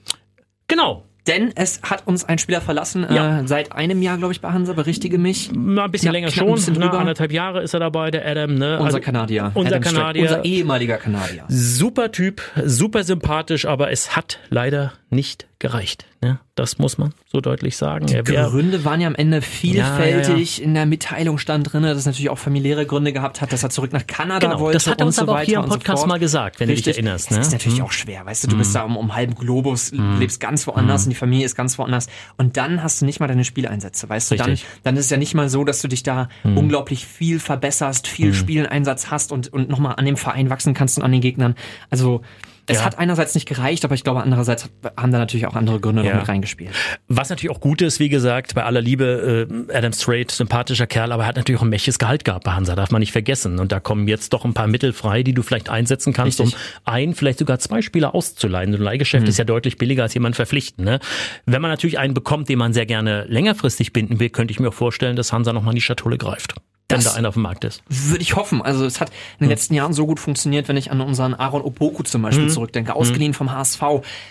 genau. 0.67 1.03
Denn 1.27 1.51
es 1.55 1.81
hat 1.83 2.05
uns 2.05 2.25
ein 2.25 2.37
Spieler 2.37 2.59
verlassen, 2.59 3.05
Ja. 3.09 3.39
äh, 3.39 3.47
seit 3.47 3.71
einem 3.71 4.01
Jahr, 4.01 4.17
glaube 4.17 4.33
ich, 4.33 4.41
bei 4.41 4.51
Hansa, 4.51 4.73
berichtige 4.73 5.17
mich. 5.17 5.51
Mal 5.53 5.85
ein 5.85 5.91
bisschen 5.91 6.07
Ja, 6.07 6.11
länger 6.11 6.27
knapp 6.27 6.45
schon, 6.47 6.55
bisschen 6.55 6.73
drüber. 6.73 6.99
anderthalb 6.99 7.31
Jahre 7.31 7.61
ist 7.63 7.73
er 7.73 7.79
dabei, 7.79 8.11
der 8.11 8.25
Adam. 8.27 8.55
Ne? 8.55 8.73
Unser 8.73 8.85
Also, 8.85 8.99
Kanadier. 8.99 9.51
Unser 9.53 9.75
Adam 9.77 9.81
Kanadier. 9.93 10.23
Unser 10.23 10.43
ehemaliger 10.45 10.97
Kanadier. 10.97 11.45
Super 11.47 12.11
Typ, 12.11 12.41
super 12.65 13.03
sympathisch, 13.03 13.65
aber 13.65 13.89
es 13.91 14.15
hat 14.17 14.39
leider 14.49 14.93
nicht 15.09 15.47
gereicht. 15.63 16.05
Ne? 16.21 16.39
Das 16.55 16.77
muss 16.77 16.97
man 16.97 17.13
so 17.25 17.39
deutlich 17.39 17.77
sagen. 17.77 18.09
Er 18.09 18.27
wär, 18.27 18.49
Gründe 18.49 18.83
waren 18.83 18.99
ja 18.99 19.07
am 19.07 19.15
Ende 19.15 19.41
vielfältig. 19.41 20.61
In 20.61 20.73
der 20.73 20.85
Mitteilung 20.85 21.37
stand 21.37 21.71
drin, 21.71 21.83
dass 21.83 21.97
es 21.97 22.05
natürlich 22.05 22.29
auch 22.29 22.37
familiäre 22.37 22.85
Gründe 22.85 23.13
gehabt 23.13 23.39
hat, 23.39 23.53
dass 23.53 23.63
er 23.63 23.69
zurück 23.69 23.93
nach 23.93 24.05
Kanada 24.05 24.47
genau, 24.47 24.59
wollte. 24.59 24.75
das 24.75 24.87
hat 24.87 24.99
er 24.99 25.03
und 25.03 25.07
uns 25.07 25.15
so 25.15 25.21
aber 25.21 25.35
auch 25.35 25.39
hier 25.39 25.59
im 25.59 25.63
so 25.63 25.69
Podcast 25.69 25.99
fort. 25.99 26.09
mal 26.09 26.19
gesagt, 26.19 26.59
wenn 26.59 26.67
Richtig. 26.67 26.83
du 26.83 26.89
dich 26.89 26.97
erinnerst. 26.97 27.31
Ne? 27.31 27.39
ist 27.39 27.53
natürlich 27.53 27.81
auch 27.81 27.93
schwer, 27.93 28.25
weißt 28.25 28.43
du, 28.43 28.49
du 28.49 28.57
bist 28.57 28.75
da 28.75 28.83
um, 28.83 28.97
um 28.97 29.15
halben 29.15 29.35
Globus, 29.35 29.93
lebst 30.19 30.41
ganz 30.41 30.67
woanders 30.67 31.05
und 31.05 31.11
die 31.11 31.15
Familie 31.15 31.45
ist 31.45 31.55
ganz 31.55 31.79
woanders 31.79 32.07
und 32.35 32.57
dann 32.57 32.83
hast 32.83 32.99
du 32.99 33.05
nicht 33.05 33.21
mal 33.21 33.27
deine 33.27 33.45
Spieleinsätze, 33.45 34.09
weißt 34.09 34.31
du, 34.31 34.35
dann, 34.35 34.59
dann 34.83 34.97
ist 34.97 35.05
es 35.05 35.11
ja 35.11 35.17
nicht 35.17 35.33
mal 35.35 35.47
so, 35.47 35.63
dass 35.63 35.81
du 35.81 35.87
dich 35.87 36.03
da 36.03 36.27
unglaublich 36.43 37.05
viel 37.05 37.39
verbesserst, 37.39 38.05
viel 38.05 38.33
Spieleinsatz 38.33 39.11
hast 39.11 39.31
und, 39.31 39.51
und 39.53 39.69
nochmal 39.69 39.95
an 39.95 40.03
dem 40.03 40.17
Verein 40.17 40.49
wachsen 40.49 40.73
kannst 40.73 40.97
und 40.97 41.05
an 41.05 41.13
den 41.13 41.21
Gegnern. 41.21 41.55
Also, 41.89 42.21
es 42.67 42.77
Ja. 42.79 42.85
hat 42.85 42.97
einerseits 42.99 43.35
nicht 43.35 43.47
gereicht, 43.47 43.83
aber 43.85 43.95
ich 43.95 44.03
glaube, 44.03 44.21
andererseits 44.23 44.69
haben 44.97 45.11
da 45.11 45.17
natürlich 45.17 45.47
auch 45.47 45.55
andere 45.55 45.79
Gründe 45.79 46.03
noch 46.03 46.09
Ja. 46.09 46.17
mit 46.17 46.27
reingespielt. 46.27 46.71
Was 47.07 47.29
natürlich 47.29 47.55
auch 47.55 47.59
gut 47.59 47.81
ist, 47.81 47.99
wie 47.99 48.09
gesagt, 48.09 48.55
bei 48.55 48.63
aller 48.63 48.81
Liebe, 48.81 49.47
äh, 49.69 49.75
Adam 49.77 49.93
Strait, 49.93 50.31
sympathischer 50.31 50.87
Kerl, 50.87 51.11
aber 51.11 51.23
er 51.23 51.27
hat 51.27 51.35
natürlich 51.35 51.59
auch 51.59 51.63
ein 51.63 51.69
mächtiges 51.69 51.99
Gehalt 51.99 52.23
gehabt 52.25 52.45
bei 52.45 52.51
Hansa, 52.51 52.75
darf 52.75 52.91
man 52.91 52.99
nicht 52.99 53.11
vergessen. 53.11 53.59
Und 53.59 53.71
da 53.71 53.79
kommen 53.79 54.07
jetzt 54.07 54.33
doch 54.33 54.45
ein 54.45 54.53
paar 54.53 54.67
Mittel 54.67 54.93
frei, 54.93 55.23
die 55.23 55.33
du 55.33 55.43
vielleicht 55.43 55.69
einsetzen 55.69 56.13
kannst, 56.13 56.39
Richtig. 56.39 56.55
um 56.55 56.93
ein, 56.93 57.13
vielleicht 57.13 57.39
sogar 57.39 57.59
zwei 57.59 57.81
Spieler 57.81 58.15
auszuleihen. 58.15 58.71
So 58.71 58.77
ein 58.77 58.83
Leihgeschäft 58.83 59.27
ist 59.27 59.37
ja 59.37 59.45
deutlich 59.45 59.77
billiger 59.77 60.03
als 60.03 60.13
jemand 60.13 60.35
verpflichten. 60.35 60.85
Ne? 60.85 60.99
Wenn 61.45 61.61
man 61.61 61.71
natürlich 61.71 61.99
einen 61.99 62.13
bekommt, 62.13 62.49
den 62.49 62.59
man 62.59 62.73
sehr 62.73 62.85
gerne 62.85 63.25
längerfristig 63.27 63.93
binden 63.93 64.19
will, 64.19 64.29
könnte 64.29 64.51
ich 64.51 64.59
mir 64.59 64.69
auch 64.69 64.73
vorstellen, 64.73 65.15
dass 65.15 65.33
Hansa 65.33 65.53
nochmal 65.53 65.73
in 65.73 65.75
die 65.75 65.81
Schatulle 65.81 66.17
greift. 66.17 66.53
Wenn 66.89 66.97
Das- 66.99 67.13
da 67.13 67.17
einer 67.17 67.29
auf 67.29 67.33
dem 67.35 67.43
Markt 67.43 67.63
ist. 67.63 67.81
Würde 67.87 68.21
ich 68.21 68.35
hoffen. 68.35 68.61
Also 68.61 68.85
es 68.85 68.99
hat 68.99 69.09
Hm. 69.09 69.15
in 69.39 69.45
den 69.45 69.49
letzten 69.49 69.73
Jahren 69.73 69.93
so 69.93 70.05
gut 70.05 70.19
funktioniert, 70.19 70.67
wenn 70.67 70.75
ich 70.77 70.91
an 70.91 70.99
unseren 71.01 71.33
Aaron 71.33 71.61
Opoku 71.61 72.03
zum 72.03 72.21
Beispiel 72.21 72.43
Hm. 72.45 72.49
zurückdenke, 72.51 72.93
ausgeliehen 72.95 73.33
vom 73.33 73.51
HSV, 73.51 73.81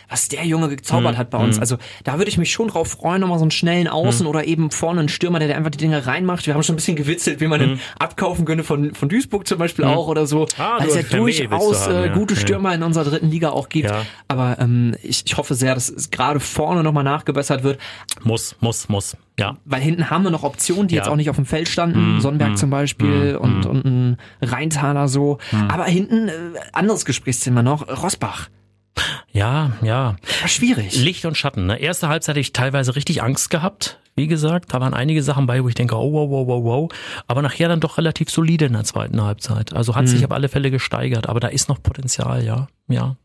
was 0.08 0.28
der 0.28 0.44
Junge 0.44 0.68
gezaubert 0.68 1.16
hat 1.16 1.30
bei 1.30 1.38
uns. 1.38 1.58
Also 1.58 1.78
da 2.04 2.18
würde 2.18 2.28
ich 2.28 2.36
mich 2.38 2.52
schon 2.52 2.68
drauf 2.68 2.88
freuen, 2.88 3.22
nochmal 3.22 3.38
so 3.38 3.44
einen 3.44 3.50
schnellen 3.50 3.86
Hm. 3.86 3.92
Außen 3.94 4.26
oder 4.26 4.44
eben 4.44 4.70
vorne 4.70 5.00
einen 5.00 5.08
Stürmer, 5.08 5.38
der, 5.38 5.48
der 5.48 5.56
einfach 5.56 5.70
die 5.70 5.78
Dinge 5.78 6.06
reinmacht. 6.06 6.46
Wir 6.46 6.54
haben 6.54 6.62
schon 6.62 6.74
ein 6.74 6.76
bisschen 6.76 6.94
gewitzelt, 6.94 7.40
wie 7.40 7.46
man 7.48 7.58
den 7.58 7.80
abkaufen 7.98 8.44
könnte 8.44 8.64
von, 8.64 8.94
von 8.94 9.08
Duisburg 9.08 9.48
zum 9.48 9.58
Beispiel 9.58 9.86
auch 9.86 10.06
oder 10.06 10.26
so. 10.26 10.42
Hm. 10.42 10.48
Ah, 10.64 10.78
es 10.86 10.94
ja 10.94 11.02
durchaus 11.02 11.86
haben, 11.86 11.94
äh, 11.94 12.06
ja. 12.08 12.12
gute 12.12 12.34
Ja. 12.34 12.40
Stürmer 12.40 12.74
in 12.74 12.82
unserer 12.82 13.04
dritten 13.04 13.30
Liga 13.30 13.50
auch 13.50 13.70
gibt. 13.70 13.88
Ja. 13.88 14.04
Aber 14.28 14.58
ähm, 14.60 14.94
ich, 15.02 15.22
ich 15.26 15.36
hoffe 15.38 15.54
sehr, 15.54 15.74
dass 15.74 15.88
es 15.88 16.10
gerade 16.10 16.38
vorne 16.38 16.82
nochmal 16.82 17.02
nachgebessert 17.04 17.62
wird. 17.64 17.80
Muss, 18.22 18.54
muss, 18.60 18.88
muss. 18.90 19.16
Ja. 19.38 19.56
Weil 19.64 19.80
hinten 19.80 20.10
haben 20.10 20.24
wir 20.24 20.30
noch 20.30 20.42
Optionen, 20.42 20.88
die 20.88 20.94
Ja. 20.94 21.02
jetzt 21.02 21.08
auch 21.10 21.16
nicht 21.16 21.30
auf 21.30 21.36
dem 21.36 21.46
Feld 21.46 21.68
standen. 21.68 22.20
Sonnenberg 22.20 22.58
zum 22.58 22.70
Beispiel 22.70 23.36
und, 23.40 23.64
und 23.66 23.84
ein 23.84 24.16
Rheintaler 24.42 25.08
so. 25.08 25.38
Aber 25.68 25.84
hinten, 25.84 26.28
äh, 26.28 26.32
anderes 26.72 27.04
Gesprächsthema 27.04 27.62
noch, 27.62 27.88
Rosbach. 28.02 28.48
Ja, 29.32 29.72
ja. 29.80 30.16
War 30.42 30.48
schwierig. 30.48 31.02
Licht 31.02 31.24
und 31.24 31.36
Schatten. 31.38 31.66
Ne? 31.66 31.78
Erste 31.80 32.08
Halbzeit 32.08 32.34
hatte 32.34 32.40
ich 32.40 32.52
teilweise 32.52 32.94
richtig 32.94 33.22
Angst 33.22 33.48
gehabt. 33.48 33.98
Wie 34.14 34.26
gesagt, 34.26 34.74
da 34.74 34.80
waren 34.80 34.92
einige 34.92 35.22
Sachen 35.22 35.46
bei, 35.46 35.64
wo 35.64 35.68
ich 35.68 35.74
denke, 35.74 35.96
oh, 35.96 36.12
wow, 36.12 36.28
wow, 36.30 36.46
wow, 36.46 36.64
wow. 36.64 36.92
Aber 37.26 37.40
nachher 37.40 37.68
dann 37.68 37.80
doch 37.80 37.96
relativ 37.96 38.28
solide 38.28 38.66
in 38.66 38.74
der 38.74 38.84
zweiten 38.84 39.22
Halbzeit. 39.22 39.72
Also 39.72 39.94
hat 39.94 40.06
sich 40.08 40.22
auf 40.26 40.30
alle 40.32 40.50
Fälle 40.50 40.70
gesteigert. 40.70 41.30
Aber 41.30 41.40
da 41.40 41.48
ist 41.48 41.70
noch 41.70 41.82
Potenzial, 41.82 42.44
ja. 42.44 42.66
Ja. 42.88 43.16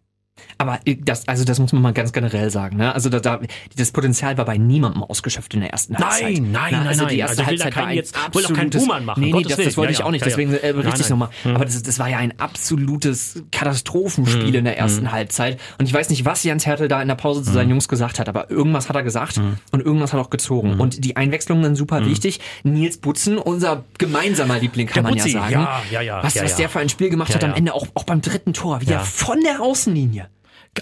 Aber 0.57 0.80
äh, 0.86 0.95
das, 1.00 1.28
also 1.28 1.44
das 1.44 1.60
muss 1.60 1.74
man 1.74 1.81
mal 1.81 1.94
ganz 1.94 2.13
generell 2.13 2.50
sagen. 2.50 2.78
Ne? 2.78 2.94
Also 2.94 3.10
da, 3.10 3.19
da, 3.19 3.39
das 3.75 3.92
Potenzial 3.92 4.38
war 4.38 4.45
bei 4.45 4.57
niemandem 4.57 5.04
ausgeschöpft 5.04 5.54
in 5.54 5.62
der 5.62 5.72
ersten 5.72 5.94
Nein, 5.94 6.04
Halbzeit. 6.04 6.34
nein, 6.34 6.44
Na, 6.51 6.69
nein, 6.72 6.88
also 6.88 7.04
nein. 7.04 7.13
die 7.13 7.19
erste 7.19 7.38
Also 7.39 7.45
Halbzeit 7.50 7.75
war 7.75 7.86
ein 7.88 7.95
jetzt- 7.95 8.16
will 8.34 8.45
auch 8.45 8.48
keinen 8.50 8.56
absolutes... 8.68 8.81
Buhmann 8.81 9.06
machen, 9.06 9.24
Nee, 9.24 9.31
nee, 9.34 9.44
das, 9.44 9.57
das 9.57 9.78
wollte 9.78 9.94
Ja, 9.94 10.00
ich 10.00 10.06
auch 10.06 10.12
nicht. 10.12 10.22
ja. 10.22 10.28
Deswegen 10.28 10.54
äh, 10.54 10.74
Nein, 10.74 10.86
richtig 10.86 11.10
nein. 11.10 11.19
nochmal. 11.19 11.30
Aber 11.56 11.66
das, 11.66 11.81
das 11.84 12.00
war 12.00 12.10
ja 12.10 12.18
ein 12.18 12.39
absolutes 12.39 13.44
Katastrophenspiel 13.51 14.56
in 14.56 14.66
der 14.66 14.78
ersten 14.78 15.12
Halbzeit. 15.12 15.60
Und 15.78 15.86
ich 15.88 15.94
weiß 15.94 16.10
nicht, 16.10 16.25
was 16.25 16.44
Jens 16.44 16.66
Hertel 16.66 16.88
da 16.88 17.01
in 17.01 17.07
der 17.07 17.16
Pause 17.16 17.44
zu 17.44 17.51
seinen 17.51 17.69
Jungs 17.69 17.88
gesagt 17.88 18.19
hat, 18.19 18.30
aber 18.30 18.50
irgendwas 18.50 18.90
hat 18.90 18.95
er 18.95 19.04
gesagt 19.04 19.40
und 19.72 19.81
irgendwas 19.86 20.13
hat 20.13 20.19
er 20.19 20.24
auch 20.25 20.30
gezogen. 20.30 20.80
Und 20.80 21.04
die 21.04 21.16
Einwechslungen 21.16 21.63
sind 21.63 21.75
super 21.75 22.06
wichtig. 22.06 22.40
Nils 22.63 22.98
Butzen, 22.98 23.38
unser 23.38 23.83
gemeinsamer 23.98 24.60
Liebling, 24.60 24.88
kann 24.88 24.95
Der 24.95 25.04
man 25.04 25.13
Butzi, 25.13 25.30
ja 25.33 25.40
sagen. 25.42 25.51
ja, 25.54 25.81
ja, 25.92 26.01
ja, 26.01 26.24
was, 26.24 26.42
was 26.42 26.56
der 26.56 26.69
für 26.69 26.80
ein 26.80 26.90
Spiel 26.90 27.10
gemacht 27.10 27.33
hat 27.33 27.44
am. 27.44 27.54
Ende, 27.54 27.73
auch, 27.73 27.88
auch 27.95 28.04
beim 28.04 28.21
dritten 28.21 28.54
Tor, 28.54 28.81
wie 28.81 28.85
Ja. 28.85 28.97
er 28.97 29.00
von 29.02 29.40
der 29.42 29.62
Außenlinie 29.62 30.27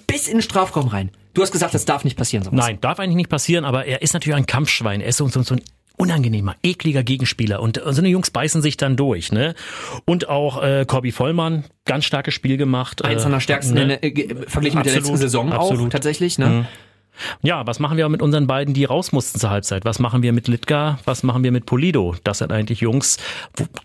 bis 0.08 0.28
in 0.28 0.38
den 0.38 0.42
Strafraum 0.42 0.88
rein. 0.88 1.12
Du 1.34 1.42
hast 1.42 1.52
gesagt, 1.52 1.74
das 1.74 1.86
darf 1.86 2.04
nicht 2.04 2.18
passieren. 2.18 2.44
Sowas. 2.44 2.58
Nein, 2.58 2.80
darf 2.82 3.00
eigentlich 3.00 3.16
nicht 3.16 3.30
passieren, 3.30 3.66
aber 3.66 3.86
er 3.86 4.02
ist 4.02 4.14
natürlich 4.14 4.38
ein 4.38 4.46
Kampfschwein. 4.46 5.02
Er 5.02 5.08
ist 5.08 5.18
so, 5.18 5.28
so, 5.28 5.42
so 5.44 5.56
ein 5.56 5.62
unangenehmer, 5.98 6.56
ekliger 6.64 7.04
Gegenspieler 7.04 7.62
und 7.62 7.82
so 7.84 8.02
eine 8.02 8.10
Jungs 8.10 8.30
beißen 8.30 8.62
sich 8.62 8.78
dann 8.78 8.96
durch, 8.96 9.32
ne? 9.32 9.56
Und 10.06 10.28
auch 10.30 10.62
äh, 10.62 10.86
Corby 10.86 11.12
Vollmann, 11.12 11.66
ganz 11.86 12.06
starkes 12.06 12.34
Spiel 12.34 12.58
gemacht. 12.58 13.04
Eins 13.04 13.22
äh, 13.22 13.24
seiner 13.24 13.40
stärksten 13.40 13.76
ne? 13.76 13.82
in 13.82 13.88
der, 13.90 14.04
äh, 14.04 14.36
verglichen 14.48 14.80
mit 14.80 14.86
der 14.86 14.94
letzten 14.94 15.14
Absolut, 15.14 15.20
Saison 15.20 15.54
auch 15.54 15.62
absolut. 15.62 15.86
Mhm. 15.86 15.90
tatsächlich. 15.90 16.38
Ne? 16.38 16.68
Ja, 17.42 17.66
was 17.66 17.80
machen 17.80 17.98
wir 17.98 18.10
mit 18.10 18.22
unseren 18.22 18.48
beiden, 18.48 18.74
die 18.74 18.86
raus 18.86 19.12
mussten 19.12 19.40
zur 19.40 19.50
Halbzeit? 19.50 19.86
Was 19.86 20.00
machen 20.00 20.22
wir 20.22 20.34
mit 20.34 20.48
Litka? 20.48 21.00
Was 21.06 21.24
machen 21.24 21.44
wir 21.44 21.52
mit 21.52 21.66
Polido? 21.66 22.16
Das 22.24 22.40
sind 22.40 22.52
eigentlich 22.52 22.82
Jungs, 22.82 23.18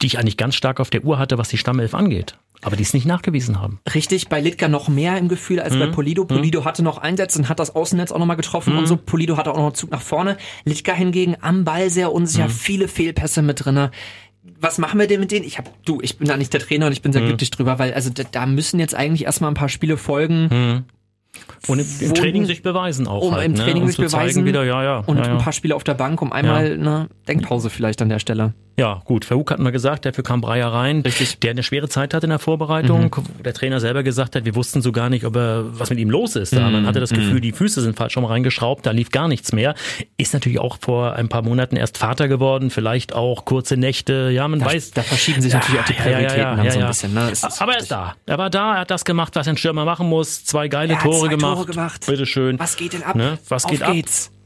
die 0.02 0.07
ich 0.07 0.19
eigentlich 0.19 0.37
ganz 0.37 0.57
stark 0.57 0.81
auf 0.81 0.90
der 0.90 1.05
Uhr 1.05 1.19
hatte, 1.19 1.38
was 1.38 1.49
die 1.49 1.59
Stammelf 1.59 1.95
angeht. 1.95 2.37
Aber 2.62 2.76
die 2.76 2.83
es 2.83 2.93
nicht 2.93 3.07
nachgewiesen 3.07 3.61
haben. 3.61 3.81
Richtig, 3.95 4.29
bei 4.29 4.40
Litka 4.40 4.69
noch 4.69 4.88
mehr 4.88 5.17
im 5.17 5.29
Gefühl 5.29 5.61
als 5.61 5.76
bei 5.79 5.87
Mhm. 5.87 5.93
Polido. 5.93 6.25
Polido 6.26 6.64
hatte 6.64 6.83
noch 6.83 6.99
Einsätze 6.99 7.38
und 7.38 7.49
hat 7.49 7.59
das 7.59 7.75
Außennetz 7.75 8.12
auch 8.12 8.19
nochmal 8.19 8.37
getroffen 8.37 8.76
und 8.76 8.87
so. 8.87 8.97
Polido 8.97 9.37
hatte 9.38 9.50
auch 9.52 9.57
noch 9.57 9.64
einen 9.67 9.75
Zug 9.75 9.90
nach 9.90 10.02
vorne. 10.02 10.37
Litka 10.64 10.93
hingegen 10.93 11.37
am 11.40 11.64
Ball 11.64 11.88
sehr 11.90 12.12
unsicher, 12.12 12.45
Mhm. 12.49 12.50
viele 12.50 12.88
Fehlpässe 12.88 13.40
mit 13.43 13.64
drinne. 13.64 13.90
Was 14.59 14.79
machen 14.79 15.00
wir 15.00 15.07
denn 15.07 15.21
mit 15.21 15.33
denen? 15.33 15.45
Ich 15.47 15.57
hab, 15.59 15.71
du, 15.87 16.00
ich 16.02 16.19
bin 16.19 16.29
da 16.29 16.37
nicht 16.37 16.52
der 16.52 16.61
Trainer 16.61 16.87
und 16.87 16.93
ich 16.93 16.99
Mhm. 17.00 17.02
bin 17.05 17.12
sehr 17.12 17.23
glücklich 17.23 17.50
drüber, 17.50 17.79
weil 17.79 17.95
also 17.95 18.11
da, 18.11 18.25
da 18.31 18.45
müssen 18.47 18.79
jetzt 18.79 18.95
eigentlich 18.95 19.25
erstmal 19.25 19.50
ein 19.50 19.55
paar 19.55 19.69
Spiele 19.71 19.97
folgen, 19.97 20.85
Und 21.69 21.79
im, 22.00 22.14
Training 22.14 22.45
sich 22.45 22.62
beweisen 22.62 23.07
auch. 23.07 23.23
um 23.23 23.35
halt, 23.35 23.47
im 23.47 23.52
ne? 23.52 23.59
Training 23.59 23.83
um 23.85 23.88
sich 23.88 23.97
beweisen 23.99 24.45
wieder, 24.45 24.64
ja, 24.64 24.83
ja. 24.83 24.99
und 24.99 25.17
ja. 25.19 25.25
ein 25.25 25.38
paar 25.38 25.52
Spiele 25.52 25.76
auf 25.76 25.85
der 25.85 25.95
Bank, 25.95 26.21
um 26.23 26.33
einmal 26.33 26.73
eine 26.73 27.09
Denkpause 27.29 27.71
vielleicht 27.71 28.02
an 28.02 28.09
der 28.09 28.19
Stelle. 28.19 28.52
Ja, 28.80 29.02
gut, 29.04 29.26
Verhug 29.26 29.50
hatten 29.50 29.62
wir 29.62 29.72
gesagt, 29.72 30.06
dafür 30.06 30.25
kam 30.25 30.40
Breyer 30.40 30.72
rein, 30.72 31.00
Richtig. 31.02 31.38
der 31.40 31.50
eine 31.50 31.62
schwere 31.62 31.90
Zeit 31.90 32.14
hat 32.14 32.25
in 32.25 32.30
der 32.30 32.38
Vorbereitung. 32.38 33.14
wo 33.14 33.42
Der 33.42 33.52
Trainer 33.52 33.78
selber 33.78 34.02
gesagt 34.02 34.37
hat, 34.37 34.46
wir 34.46 34.54
wussten 34.54 34.80
so 34.80 34.90
gar 34.90 35.10
nicht, 35.10 35.26
ob 35.26 35.37
er, 35.37 35.78
was 35.78 35.90
mit 35.90 35.99
ihm 35.99 36.08
los 36.08 36.34
ist. 36.34 36.56
Da. 36.56 36.70
Man 36.70 36.87
hatte 36.87 36.99
das 36.99 37.10
Gefühl, 37.10 37.42
die 37.42 37.52
Füße 37.52 37.82
sind 37.82 37.94
falsch 37.99 38.14
schon 38.14 38.22
mal 38.22 38.30
reingeschraubt, 38.30 38.87
da 38.87 38.92
lief 38.92 39.10
gar 39.10 39.28
nichts 39.28 39.52
mehr. 39.52 39.75
Ist 40.16 40.32
natürlich 40.32 40.60
auch 40.60 40.78
vor 40.80 41.12
ein 41.12 41.28
paar 41.28 41.42
Monaten 41.42 41.76
erst 41.76 41.99
Vater 41.99 42.26
geworden, 42.26 42.70
vielleicht 42.70 43.14
auch 43.14 43.44
kurze 43.44 43.76
Nächte, 43.76 44.30
ja, 44.32 44.49
man 44.49 44.60
Da, 44.60 44.64
weiß. 44.66 44.92
da 44.92 45.02
verschieben 45.02 45.42
sich 45.42 45.52
natürlich 45.52 45.78
auch 45.78 45.84
die 45.84 45.92
Prioritäten 45.92 46.56
dann 46.56 46.70
so 46.70 46.78
ein 46.80 46.87
bisschen. 46.87 47.12
Ne? 47.12 47.32
Aber 47.58 47.72
er 47.75 47.80
ist 47.80 47.90
da. 47.90 48.14
Er 48.25 48.38
war 48.38 48.49
da, 48.49 48.76
er 48.76 48.80
hat 48.80 48.90
das 48.90 49.04
gemacht, 49.04 49.37
was 49.37 49.46
ein 49.46 49.58
Stürmer 49.58 49.84
machen 49.84 50.08
muss. 50.08 50.42
Zwei 50.46 50.68
geile 50.68 50.94
hat 50.96 51.02
Tore 51.02 51.20
zwei 51.20 51.28
gemacht. 51.28 51.54
Tore 51.56 51.66
gemacht. 51.66 52.06
Bitteschön. 52.06 52.58
Was 52.58 52.76
geht 52.78 52.94
denn 52.94 53.02
ab? 53.02 53.14
Ne? 53.14 53.38
Was 53.50 53.66
Auf 53.66 53.70
geht 53.70 53.82
ab? 53.82 53.94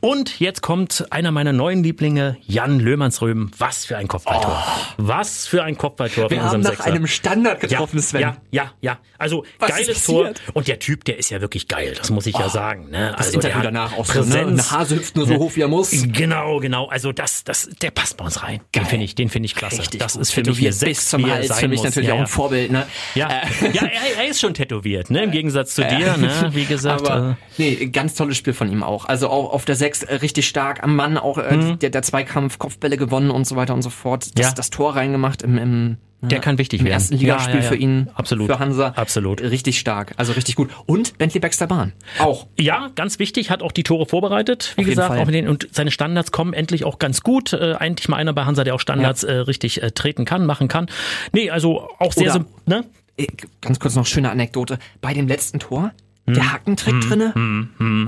Und 0.04 0.38
jetzt 0.38 0.60
kommt 0.60 1.06
einer 1.08 1.30
meiner 1.30 1.54
neuen 1.54 1.82
Lieblinge, 1.82 2.36
Jan 2.42 2.78
Löhmannsröben. 2.78 3.52
Was 3.56 3.86
für 3.86 3.96
ein 3.96 4.06
Kopfballtor. 4.06 4.62
Was 4.98 5.46
für 5.46 5.64
ein 5.64 5.78
Kopfballtor 5.78 6.26
Oh. 6.26 6.30
Wir 6.30 6.36
von 6.36 6.46
haben 6.46 6.56
unserem 6.56 6.60
nach 6.60 6.70
Sechser. 6.72 6.84
einem 6.84 7.06
Standard 7.06 7.60
getroffen, 7.60 7.96
ja, 7.96 8.02
Sven. 8.02 8.20
Ja, 8.20 8.36
ja, 8.50 8.72
ja. 8.82 8.98
Also 9.16 9.46
Was 9.58 9.70
geiles 9.70 10.04
Tor. 10.04 10.32
Und 10.52 10.68
der 10.68 10.78
Typ, 10.78 11.06
der 11.06 11.18
ist 11.18 11.30
ja 11.30 11.40
wirklich 11.40 11.68
geil. 11.68 11.94
Das 11.96 12.10
muss 12.10 12.26
ich 12.26 12.36
ja 12.36 12.50
sagen. 12.50 12.90
Ne? 12.90 13.14
Das 13.16 13.28
also 13.28 13.40
der 13.40 13.50
Interview 13.50 13.64
danach 13.64 13.96
auch 13.96 14.04
so, 14.04 14.20
ne? 14.20 14.26
Präsenz. 14.26 14.68
Der 14.68 14.78
Hase 14.78 14.96
hüpft 14.96 15.16
nur 15.16 15.26
so 15.26 15.36
hoch, 15.36 15.56
wie 15.56 15.62
er 15.62 15.68
muss. 15.68 15.90
Genau, 16.12 16.58
genau. 16.60 16.86
Also 16.88 17.12
das, 17.12 17.42
das, 17.44 17.70
der 17.80 17.90
passt 17.90 18.18
bei 18.18 18.26
uns 18.26 18.42
rein. 18.42 18.60
Den 18.74 18.82
Geil. 18.82 18.90
finde 18.90 19.04
ich, 19.06 19.14
den 19.14 19.30
finde 19.30 19.46
ich 19.46 19.54
klasse. 19.54 19.80
Richtig 19.80 20.00
das 20.00 20.12
gut. 20.12 20.22
ist 20.22 20.32
für 20.32 20.42
mich 20.42 20.60
eine 20.60 20.72
Sechs, 20.72 21.08
zum 21.08 21.30
Hals. 21.30 21.48
sein 21.48 21.60
Für 21.60 21.68
mich 21.68 21.78
muss. 21.78 21.86
natürlich 21.86 22.08
ja, 22.10 22.14
auch 22.16 22.20
ein 22.20 22.26
Vorbild. 22.26 22.70
Ne? 22.70 22.86
Ja, 23.14 23.28
ja 23.72 23.82
er, 23.86 24.22
er 24.22 24.28
ist 24.28 24.38
schon 24.40 24.52
tätowiert, 24.52 25.08
ne? 25.08 25.24
Im 25.24 25.30
Gegensatz 25.30 25.74
zu 25.74 25.82
dir, 25.82 26.18
ne? 26.18 26.50
Wie 26.52 26.66
gesagt. 26.66 27.08
Aber 27.08 27.38
äh, 27.58 27.62
nee, 27.62 27.86
ganz 27.86 28.14
tolles 28.14 28.36
Spiel 28.36 28.52
von 28.52 28.70
ihm 28.70 28.82
auch. 28.82 29.06
Also 29.06 29.30
auch 29.30 29.52
auf 29.52 29.64
der 29.64 29.76
6 29.76 29.93
äh, 30.02 30.14
richtig 30.16 30.48
stark 30.48 30.82
am 30.82 30.96
Mann, 30.96 31.16
auch 31.16 31.38
äh, 31.38 31.76
der, 31.76 31.90
der 31.90 32.02
Zweikampf, 32.02 32.58
Kopfbälle 32.58 32.96
gewonnen 32.96 33.30
und 33.30 33.46
so 33.46 33.56
weiter 33.56 33.72
und 33.74 33.82
so 33.82 33.90
fort. 33.90 34.24
Das, 34.24 34.32
Mhm. 34.34 34.42
Ja. 34.50 34.54
das 34.54 34.70
Tor 34.70 34.96
reingemacht 34.96 35.42
im, 35.42 35.56
im 35.58 35.96
Der 36.22 36.40
kann 36.40 36.56
wichtig 36.58 36.80
im 36.80 36.86
werden. 36.86 36.94
ersten 36.94 37.16
Ligaspiel 37.16 37.54
Ja, 37.56 37.60
ja, 37.60 37.64
ja. 37.64 37.68
für 37.70 37.76
ihn, 37.76 38.08
Absolut. 38.14 38.46
für 38.46 38.58
Hansa. 38.58 38.88
Absolut. 38.96 39.42
Richtig 39.42 39.78
stark, 39.78 40.14
also 40.16 40.32
richtig 40.32 40.56
gut. 40.56 40.70
Und 40.86 41.18
Bentley 41.18 41.38
Baxter 41.40 41.66
Bahn. 41.66 41.92
Auch. 42.18 42.46
Ja, 42.58 42.90
ganz 42.94 43.18
wichtig, 43.18 43.50
hat 43.50 43.62
auch 43.62 43.72
die 43.72 43.82
Tore 43.82 44.06
vorbereitet, 44.06 44.72
wie 44.76 44.82
Auf 44.82 44.88
gesagt, 44.88 45.18
auch 45.20 45.26
mit 45.26 45.34
den, 45.34 45.48
und 45.48 45.68
seine 45.72 45.90
Standards 45.90 46.32
kommen 46.32 46.52
endlich 46.54 46.84
auch 46.84 46.98
ganz 46.98 47.20
gut. 47.22 47.52
Äh, 47.52 47.74
eigentlich 47.78 48.08
mal 48.08 48.16
einer 48.16 48.32
bei 48.32 48.44
Hansa, 48.46 48.64
der 48.64 48.74
auch 48.74 48.80
Standards 48.80 49.22
äh, 49.22 49.32
richtig 49.34 49.82
äh, 49.82 49.90
treten 49.90 50.24
kann, 50.24 50.46
machen 50.46 50.68
kann. 50.68 50.86
Nee, 51.32 51.50
also 51.50 51.88
auch 51.98 52.12
sehr, 52.12 52.34
Oder- 52.34 52.44
so, 52.66 52.70
ne? 52.70 52.84
Äh, 53.16 53.26
Ganz 53.60 53.78
kurz 53.78 53.94
noch 53.94 54.06
schöne 54.06 54.30
Anekdote. 54.30 54.78
Bei 55.00 55.12
dem 55.14 55.28
letzten 55.28 55.58
Tor, 55.60 55.92
Hm. 56.26 56.34
der 56.34 56.52
Hackentrick 56.52 57.00
drinne. 57.02 57.32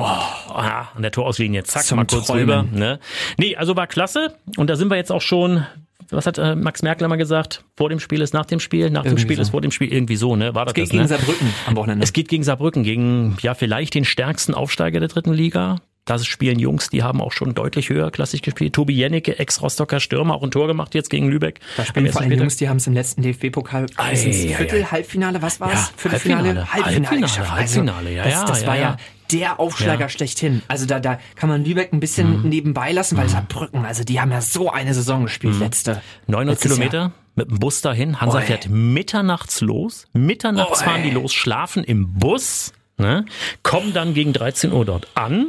Ah, 0.00 0.88
an 0.94 1.02
der 1.02 1.10
Torauslinie, 1.12 1.64
zack, 1.64 1.84
Zum 1.84 1.96
mal 1.96 2.06
kurz 2.06 2.26
Träumen. 2.26 2.42
rüber. 2.60 2.64
Ne? 2.78 2.98
Nee, 3.38 3.56
also 3.56 3.76
war 3.76 3.86
klasse. 3.86 4.36
Und 4.56 4.70
da 4.70 4.76
sind 4.76 4.88
wir 4.90 4.96
jetzt 4.96 5.12
auch 5.12 5.20
schon, 5.20 5.66
was 6.10 6.26
hat 6.26 6.38
äh, 6.38 6.54
Max 6.54 6.82
Merkel 6.82 7.06
mal 7.08 7.16
gesagt? 7.16 7.64
Vor 7.76 7.88
dem 7.90 8.00
Spiel 8.00 8.20
ist 8.22 8.32
nach 8.32 8.46
dem 8.46 8.60
Spiel, 8.60 8.90
nach 8.90 9.02
dem 9.02 9.08
Irgendwie 9.12 9.22
Spiel 9.22 9.36
so. 9.36 9.42
ist 9.42 9.50
vor 9.50 9.60
dem 9.60 9.70
Spiel, 9.70 9.92
irgendwie 9.92 10.16
so, 10.16 10.34
ne? 10.36 10.54
War 10.54 10.64
das 10.64 10.74
Geht 10.74 10.84
das, 10.84 10.90
gegen 10.90 11.02
ne? 11.02 11.08
Saarbrücken 11.08 11.52
am 11.66 11.76
Wochenende. 11.76 12.04
Es 12.04 12.12
geht 12.12 12.28
gegen 12.28 12.42
Saarbrücken, 12.42 12.84
gegen 12.84 13.36
ja 13.42 13.54
vielleicht 13.54 13.94
den 13.94 14.04
stärksten 14.04 14.54
Aufsteiger 14.54 15.00
der 15.00 15.08
dritten 15.08 15.32
Liga. 15.32 15.80
Da 16.06 16.18
spielen 16.20 16.58
Jungs, 16.60 16.88
die 16.88 17.02
haben 17.02 17.20
auch 17.20 17.32
schon 17.32 17.54
deutlich 17.54 17.88
höherklassig 17.88 18.40
gespielt. 18.40 18.72
Tobi 18.74 18.94
Jennecke, 18.94 19.38
Ex-Rostocker 19.40 19.98
Stürmer, 19.98 20.36
auch 20.36 20.42
ein 20.44 20.52
Tor 20.52 20.68
gemacht 20.68 20.94
jetzt 20.94 21.10
gegen 21.10 21.28
Lübeck. 21.28 21.58
Da 21.76 21.84
spielen 21.84 22.10
vor 22.12 22.22
allem. 22.22 22.30
Jungs, 22.30 22.56
die 22.56 22.68
haben 22.68 22.76
es 22.76 22.86
im 22.86 22.94
letzten 22.94 23.22
DFB-Pokal 23.22 23.88
Viertel, 23.88 24.82
ei. 24.82 24.84
Halbfinale, 24.84 25.42
was 25.42 25.58
war's? 25.60 25.72
Ja, 25.72 25.88
Viertelfinale, 25.96 26.46
Halbfinale, 26.72 26.72
Halbfinale, 26.84 27.20
geschafft. 27.22 27.50
Halbfinale, 27.50 28.12
ja, 28.12 28.22
das, 28.24 28.32
ja, 28.32 28.44
das 28.44 28.60
ja, 28.62 28.66
war 28.68 28.76
ja, 28.76 28.80
ja. 28.82 28.96
der 29.32 29.58
Aufschlager 29.60 30.00
Ja. 30.02 30.08
schlechthin. 30.08 30.62
Also 30.68 30.86
da, 30.86 31.00
da 31.00 31.18
kann 31.34 31.48
man 31.48 31.64
Lübeck 31.64 31.92
ein 31.92 31.98
bisschen 31.98 32.42
Mhm. 32.42 32.48
nebenbei 32.50 32.92
lassen, 32.92 33.16
weil 33.16 33.28
Saarbrücken, 33.28 33.84
also 33.84 34.04
die 34.04 34.20
haben 34.20 34.30
ja 34.30 34.40
so 34.40 34.70
eine 34.70 34.94
Saison 34.94 35.24
gespielt, 35.24 35.58
letzte. 35.58 36.02
900 36.28 36.54
letztes 36.54 36.72
Kilometer 36.72 36.98
Jahr. 36.98 37.12
mit 37.34 37.50
dem 37.50 37.58
Bus 37.58 37.80
dahin. 37.80 38.20
Hansa 38.20 38.38
Oi. 38.38 38.42
fährt 38.42 38.68
mitternachts 38.70 39.60
los. 39.60 40.06
Mitternachts 40.12 40.82
Oi. 40.82 40.84
fahren 40.84 41.02
die 41.02 41.10
los, 41.10 41.34
schlafen 41.34 41.82
im 41.82 42.14
Bus, 42.14 42.72
ne? 42.96 43.24
kommen 43.64 43.92
dann 43.92 44.14
gegen 44.14 44.32
13 44.32 44.72
Uhr 44.72 44.84
dort 44.84 45.08
an, 45.14 45.48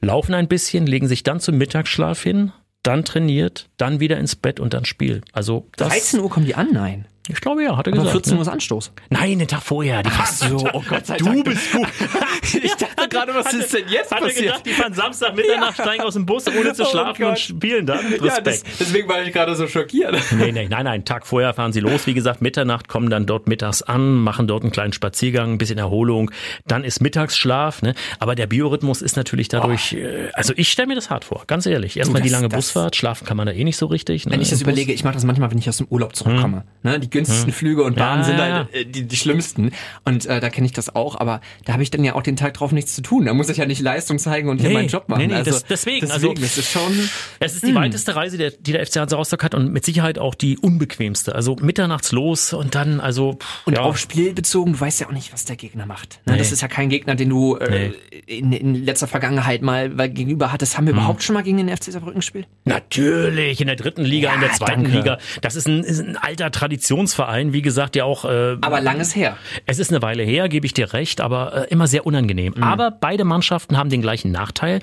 laufen 0.00 0.34
ein 0.34 0.48
bisschen, 0.48 0.86
legen 0.86 1.08
sich 1.08 1.22
dann 1.22 1.40
zum 1.40 1.58
Mittagsschlaf 1.58 2.22
hin, 2.22 2.52
dann 2.82 3.04
trainiert, 3.04 3.68
dann 3.76 4.00
wieder 4.00 4.18
ins 4.18 4.36
Bett 4.36 4.60
und 4.60 4.74
dann 4.74 4.84
Spiel. 4.84 5.22
Also 5.32 5.68
das, 5.76 5.88
13 5.88 6.20
Uhr 6.20 6.30
kommen 6.30 6.46
die 6.46 6.54
an, 6.54 6.68
nein. 6.72 7.06
Ich 7.28 7.40
glaube 7.40 7.62
ja, 7.64 7.76
hat 7.76 7.86
er 7.86 7.92
Aber 7.94 8.02
gesagt. 8.02 8.12
14 8.26 8.32
ne? 8.34 8.38
Uhr 8.38 8.42
ist 8.42 8.48
Anstoß. 8.48 8.92
Nein, 9.10 9.38
den 9.38 9.48
Tag 9.48 9.62
vorher. 9.62 10.02
Die 10.02 10.10
Ach 10.12 10.26
so, 10.26 10.56
oh 10.74 10.82
Gott 10.86 11.04
Du 11.18 11.42
bist 11.42 11.72
gut. 11.72 11.88
Ich 12.62 12.74
dachte 12.74 13.08
gerade, 13.08 13.34
was 13.34 13.52
ist 13.54 13.72
denn 13.74 13.88
jetzt 13.88 14.10
Hatte 14.12 14.24
passiert? 14.26 14.44
gedacht, 14.44 14.66
die 14.66 14.70
fahren 14.70 14.92
Samstag 14.94 15.34
Mitternacht, 15.34 15.74
steigen 15.74 16.02
aus 16.02 16.14
dem 16.14 16.26
Bus, 16.26 16.46
ohne 16.46 16.72
zu 16.74 16.82
Oh 16.84 16.86
schlafen 16.90 17.22
und 17.24 17.30
Gott. 17.30 17.38
spielen 17.38 17.86
dann. 17.86 17.98
Respekt. 18.06 18.24
Ja, 18.24 18.40
das, 18.40 18.62
deswegen 18.78 19.08
war 19.08 19.22
ich 19.22 19.32
gerade 19.32 19.54
so 19.56 19.66
schockiert. 19.66 20.14
Nee, 20.34 20.52
nee, 20.52 20.68
nein, 20.68 20.84
nein, 20.84 21.04
Tag 21.04 21.26
vorher 21.26 21.54
fahren 21.54 21.72
sie 21.72 21.80
los. 21.80 22.06
Wie 22.06 22.12
gesagt, 22.14 22.42
Mitternacht 22.42 22.88
kommen 22.88 23.08
dann 23.08 23.24
dort 23.26 23.48
mittags 23.48 23.82
an, 23.82 24.14
machen 24.16 24.46
dort 24.46 24.62
einen 24.62 24.72
kleinen 24.72 24.92
Spaziergang, 24.92 25.52
ein 25.52 25.58
bisschen 25.58 25.78
Erholung. 25.78 26.30
Dann 26.66 26.84
ist 26.84 27.00
Mittagsschlaf, 27.00 27.82
ne? 27.82 27.94
Aber 28.18 28.34
der 28.34 28.46
Biorhythmus 28.46 29.00
ist 29.02 29.16
natürlich 29.16 29.48
dadurch, 29.48 29.94
äh, 29.94 30.28
also 30.34 30.52
ich 30.56 30.70
stelle 30.70 30.88
mir 30.88 30.94
das 30.96 31.08
hart 31.10 31.24
vor, 31.24 31.44
ganz 31.46 31.66
ehrlich. 31.66 31.96
Erstmal 31.96 32.20
die 32.22 32.28
lange 32.28 32.48
das- 32.48 32.56
Busfahrt, 32.56 32.96
schlafen 32.96 33.26
kann 33.26 33.36
man 33.36 33.46
da 33.46 33.52
eh 33.52 33.64
nicht 33.64 33.76
so 33.76 33.86
richtig. 33.86 34.26
Ne? 34.26 34.32
Wenn 34.32 34.40
ich 34.42 34.50
das 34.50 34.58
Bus. 34.58 34.62
überlege, 34.64 34.92
ich 34.92 35.02
mache 35.04 35.14
das 35.14 35.24
manchmal, 35.24 35.50
wenn 35.50 35.58
ich 35.58 35.68
aus 35.68 35.78
dem 35.78 35.86
Urlaub 35.88 36.14
zurückkomme. 36.14 36.64
Ne, 36.82 36.98
die 37.00 37.08
günstigsten 37.14 37.52
Flüge 37.52 37.82
und 37.82 37.96
Bahnen 37.96 38.20
Ja, 38.22 38.24
sind 38.28 38.38
ja, 38.38 38.44
halt 38.54 38.74
äh, 38.74 38.84
die, 38.84 39.04
die 39.04 39.16
schlimmsten. 39.16 39.70
Und 40.04 40.26
äh, 40.26 40.40
da 40.40 40.50
kenne 40.50 40.66
ich 40.66 40.72
das 40.72 40.94
auch, 40.94 41.18
aber 41.18 41.40
da 41.64 41.72
habe 41.72 41.82
ich 41.82 41.90
dann 41.90 42.04
ja 42.04 42.14
auch 42.14 42.22
den 42.22 42.36
Tag 42.36 42.54
drauf 42.54 42.72
nichts 42.72 42.94
zu 42.94 43.00
tun. 43.02 43.24
Da 43.24 43.32
muss 43.34 43.48
ich 43.48 43.56
ja 43.56 43.64
nicht 43.66 43.80
Leistung 43.80 44.18
zeigen 44.18 44.48
und 44.50 44.60
hier 44.60 44.68
Nee, 44.68 44.74
meinen 44.74 44.88
Job 44.88 45.08
machen. 45.08 45.20
nee, 45.22 45.26
nee, 45.28 45.34
also, 45.34 45.50
das- 45.52 45.64
deswegen, 45.64 46.00
deswegen 46.06 46.12
also- 46.34 46.42
das 46.42 46.58
ist 46.58 46.70
schon. 46.70 47.08
Es 47.40 47.54
ist 47.54 47.66
die 47.66 47.74
weiteste 47.74 48.14
Reise, 48.14 48.36
der, 48.36 48.50
die 48.50 48.72
der 48.72 48.84
FC 48.86 48.96
Hansa 49.00 49.16
Rostock 49.16 49.42
hat 49.44 49.54
und 49.54 49.72
mit 49.72 49.84
Sicherheit 49.84 50.18
auch 50.18 50.34
die 50.34 50.58
unbequemste. 50.58 51.34
Also 51.34 51.56
mitternachts 51.60 52.12
los 52.12 52.52
und 52.52 52.74
dann, 52.74 53.00
also 53.00 53.34
pff, 53.34 53.66
Und 53.66 53.74
ja. 53.78 53.82
auf 53.82 53.96
Spiel 53.98 54.34
bezogen, 54.34 54.74
du 54.74 54.80
weißt 54.80 55.00
ja 55.00 55.06
auch 55.08 55.12
nicht, 55.12 55.32
was 55.32 55.44
der 55.44 55.56
Gegner 55.56 55.86
macht. 55.86 56.20
Ne? 56.26 56.32
Nee. 56.32 56.38
Das 56.38 56.52
ist 56.52 56.60
ja 56.60 56.68
kein 56.68 56.88
Gegner, 56.90 57.14
den 57.14 57.30
du 57.30 57.56
äh, 57.56 57.92
in, 58.26 58.52
in 58.52 58.84
letzter 58.84 59.06
Vergangenheit 59.06 59.62
mal 59.62 59.96
weil 59.96 60.10
gegenüber 60.10 60.50
hattest. 60.52 60.76
Haben 60.76 60.86
wir 60.86 60.92
Hm. 60.92 60.98
überhaupt 60.98 61.22
schon 61.22 61.34
mal 61.34 61.42
gegen 61.42 61.56
den 61.58 61.68
FC 61.68 61.84
Saarbrücken 61.92 62.20
gespielt? 62.20 62.46
Natürlich, 62.64 63.60
in 63.60 63.66
der 63.66 63.76
dritten 63.76 64.02
Liga, 64.04 64.28
Ja, 64.30 64.34
in 64.34 64.40
der 64.40 64.52
zweiten 64.52 64.82
danke. 64.84 64.96
Liga. 64.98 65.18
Das 65.42 65.54
ist 65.56 65.66
ein, 65.68 65.84
ist 65.84 66.00
ein 66.00 66.16
alter 66.16 66.50
Traditionsverein, 67.04 67.52
wie 67.52 67.62
gesagt, 67.62 67.96
ja 67.96 68.04
auch. 68.04 68.24
Äh, 68.24 68.56
Aber 68.60 68.80
langes 68.80 69.14
her. 69.14 69.36
es 69.66 69.78
ist 69.78 69.90
eine 69.90 70.02
Weile 70.02 70.22
her, 70.22 70.48
gebe 70.48 70.66
ich 70.66 70.74
dir 70.74 70.92
recht, 70.92 71.20
aber 71.20 71.66
äh, 71.66 71.70
immer 71.70 71.86
sehr 71.86 72.06
unangenehm. 72.06 72.54
Aber 72.62 72.90
beide 72.90 73.24
Mannschaften 73.24 73.76
haben 73.76 73.90
den 73.90 74.00
gleichen 74.02 74.30
Nachteil. 74.32 74.80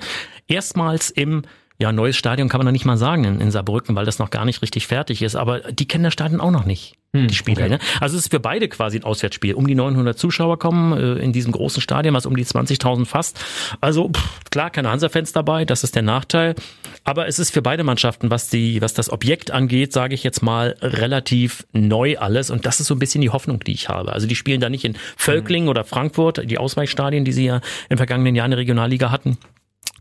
Erstmals 0.48 1.10
im 1.10 1.42
ja, 1.82 1.90
neues 1.90 2.16
Stadion 2.16 2.48
kann 2.48 2.60
man 2.60 2.66
noch 2.66 2.72
nicht 2.72 2.84
mal 2.84 2.96
sagen 2.96 3.24
in, 3.24 3.40
in 3.40 3.50
Saarbrücken, 3.50 3.96
weil 3.96 4.04
das 4.04 4.20
noch 4.20 4.30
gar 4.30 4.44
nicht 4.44 4.62
richtig 4.62 4.86
fertig 4.86 5.20
ist. 5.20 5.34
Aber 5.34 5.58
die 5.60 5.88
kennen 5.88 6.04
das 6.04 6.12
Stadion 6.12 6.40
auch 6.40 6.52
noch 6.52 6.64
nicht, 6.64 6.94
die 7.12 7.34
Spieler. 7.34 7.68
Ne? 7.68 7.80
Also 8.00 8.16
es 8.16 8.26
ist 8.26 8.30
für 8.30 8.38
beide 8.38 8.68
quasi 8.68 8.98
ein 8.98 9.02
Auswärtsspiel. 9.02 9.54
Um 9.54 9.66
die 9.66 9.74
900 9.74 10.16
Zuschauer 10.16 10.60
kommen 10.60 10.92
äh, 10.92 11.20
in 11.20 11.32
diesem 11.32 11.50
großen 11.50 11.82
Stadion, 11.82 12.14
was 12.14 12.24
um 12.24 12.36
die 12.36 12.44
20.000 12.44 13.04
fasst. 13.04 13.44
Also 13.80 14.10
pff, 14.10 14.48
klar, 14.50 14.70
keine 14.70 14.90
Hansa-Fans 14.90 15.32
dabei, 15.32 15.64
das 15.64 15.82
ist 15.82 15.96
der 15.96 16.02
Nachteil. 16.02 16.54
Aber 17.02 17.26
es 17.26 17.40
ist 17.40 17.50
für 17.50 17.62
beide 17.62 17.82
Mannschaften, 17.82 18.30
was 18.30 18.48
die, 18.48 18.80
was 18.80 18.94
das 18.94 19.10
Objekt 19.10 19.50
angeht, 19.50 19.92
sage 19.92 20.14
ich 20.14 20.22
jetzt 20.22 20.40
mal, 20.40 20.76
relativ 20.80 21.66
neu 21.72 22.16
alles. 22.16 22.50
Und 22.50 22.64
das 22.64 22.78
ist 22.78 22.86
so 22.86 22.94
ein 22.94 23.00
bisschen 23.00 23.22
die 23.22 23.30
Hoffnung, 23.30 23.58
die 23.58 23.72
ich 23.72 23.88
habe. 23.88 24.12
Also 24.12 24.28
die 24.28 24.36
spielen 24.36 24.60
da 24.60 24.70
nicht 24.70 24.84
in 24.84 24.96
Völklingen 25.16 25.68
oder 25.68 25.82
Frankfurt, 25.82 26.48
die 26.48 26.58
Ausweichstadien, 26.58 27.24
die 27.24 27.32
sie 27.32 27.46
ja 27.46 27.60
im 27.88 27.96
vergangenen 27.96 28.36
Jahr 28.36 28.46
in 28.46 28.52
der 28.52 28.58
Regionalliga 28.60 29.10
hatten. 29.10 29.36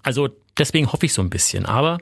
Also 0.04 0.30
deswegen 0.58 0.92
hoffe 0.92 1.06
ich 1.06 1.14
so 1.14 1.22
ein 1.22 1.30
bisschen. 1.30 1.66
Aber 1.66 2.00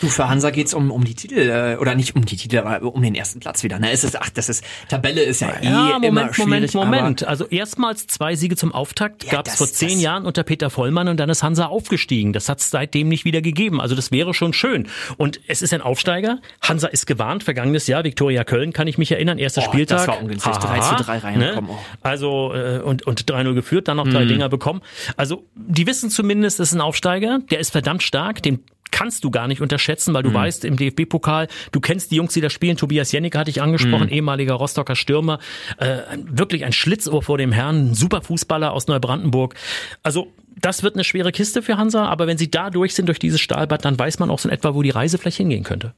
Du, 0.00 0.08
für 0.08 0.28
Hansa 0.28 0.50
geht's 0.50 0.74
um, 0.74 0.90
um 0.90 1.04
die 1.04 1.14
Titel, 1.14 1.38
äh, 1.38 1.76
oder 1.80 1.94
nicht 1.94 2.14
um 2.16 2.24
die 2.24 2.36
Titel, 2.36 2.58
aber 2.58 2.82
um 2.94 3.02
den 3.02 3.14
ersten 3.14 3.40
Platz 3.40 3.62
wieder. 3.62 3.78
Ne? 3.78 3.90
Es 3.90 4.04
ist, 4.04 4.20
ach, 4.20 4.30
das 4.30 4.48
ist, 4.48 4.64
Tabelle 4.88 5.22
ist 5.22 5.40
ja, 5.40 5.48
eh 5.60 5.64
ja, 5.64 5.70
immer 5.96 6.00
Moment, 6.00 6.38
Moment, 6.38 6.70
schwierig. 6.70 6.74
Moment. 6.74 7.24
Also 7.26 7.46
erstmals 7.46 8.06
zwei 8.06 8.34
Siege 8.36 8.56
zum 8.56 8.72
Auftakt 8.72 9.24
Ja, 9.24 9.32
gab 9.32 9.46
es 9.46 9.52
das- 9.54 9.58
vor 9.58 9.66
zehn 9.68 9.90
das- 9.90 10.02
Jahren 10.02 10.26
unter 10.26 10.42
Peter 10.42 10.70
Vollmann 10.70 11.08
und 11.08 11.18
dann 11.18 11.28
ist 11.30 11.42
Hansa 11.42 11.66
aufgestiegen. 11.66 12.32
Das 12.32 12.48
hat 12.48 12.60
es 12.60 12.70
seitdem 12.70 13.08
nicht 13.08 13.24
wieder 13.24 13.40
gegeben. 13.42 13.80
Also 13.80 13.94
das 13.94 14.10
wäre 14.12 14.34
schon 14.34 14.52
schön. 14.52 14.88
Und 15.16 15.40
es 15.46 15.62
ist 15.62 15.72
ein 15.72 15.80
Aufsteiger. 15.80 16.38
Hansa 16.60 16.88
ist 16.88 17.06
gewarnt. 17.06 17.42
Vergangenes 17.44 17.86
Jahr 17.86 18.04
Viktoria 18.04 18.44
Köln 18.44 18.72
kann 18.72 18.86
ich 18.86 18.98
mich 18.98 19.10
erinnern. 19.12 19.38
Erster 19.38 19.62
Oh, 19.62 19.64
Spieltag. 19.70 19.98
das 19.98 20.08
war 20.08 20.20
ungünstig. 20.20 20.52
3 20.52 20.80
zu 20.80 20.94
3 21.04 21.18
reingekommen. 21.18 21.70
Oh. 21.72 21.78
Also 22.02 22.52
äh, 22.54 22.80
und 22.80 23.06
und 23.06 23.30
3-0 23.30 23.54
geführt, 23.54 23.88
dann 23.88 23.96
noch 23.96 24.04
Mhm. 24.06 24.10
drei 24.12 24.24
Dinger 24.24 24.48
bekommen. 24.48 24.80
Also 25.16 25.44
die 25.54 25.86
wissen 25.86 26.10
zumindest, 26.10 26.60
es 26.60 26.68
ist 26.70 26.74
ein 26.74 26.80
Aufsteiger. 26.80 27.38
Der 27.50 27.58
ist 27.60 27.70
verdammt 27.70 28.02
stark. 28.02 28.42
Den 28.42 28.60
kannst 28.94 29.24
du 29.24 29.30
gar 29.32 29.48
nicht 29.48 29.60
unterschätzen, 29.60 30.14
weil 30.14 30.22
du 30.22 30.30
Mhm. 30.30 30.34
weißt, 30.34 30.64
im 30.64 30.76
DFB-Pokal, 30.76 31.48
du 31.72 31.80
kennst 31.80 32.12
die 32.12 32.16
Jungs, 32.16 32.32
die 32.32 32.40
da 32.40 32.48
spielen. 32.48 32.76
Tobias 32.76 33.10
Jennecke 33.10 33.36
hatte 33.38 33.50
ich 33.50 33.60
angesprochen, 33.60 34.06
Mhm. 34.06 34.12
ehemaliger 34.12 34.54
Rostocker 34.54 34.94
Stürmer. 34.94 35.40
Äh, 35.78 35.98
wirklich 36.22 36.64
ein 36.64 36.72
Schlitzohr 36.72 37.20
vor 37.22 37.36
dem 37.36 37.50
Herrn, 37.50 37.90
ein 37.90 37.94
super 37.94 38.22
Fußballer 38.22 38.72
aus 38.72 38.86
Neubrandenburg. 38.86 39.56
Also 40.04 40.28
das 40.60 40.84
wird 40.84 40.94
eine 40.94 41.02
schwere 41.02 41.32
Kiste 41.32 41.60
für 41.60 41.76
Hansa, 41.76 42.06
aber 42.06 42.28
wenn 42.28 42.38
sie 42.38 42.48
da 42.50 42.70
durch 42.70 42.94
sind, 42.94 43.06
durch 43.08 43.18
dieses 43.18 43.40
Stahlbad, 43.40 43.84
dann 43.84 43.98
weiß 43.98 44.20
man 44.20 44.30
auch 44.30 44.38
so 44.38 44.48
in 44.48 44.54
etwa, 44.54 44.74
wo 44.76 44.82
die 44.82 44.90
Reise 44.90 45.18
vielleicht 45.18 45.38
hingehen 45.38 45.64
könnte. 45.64 45.92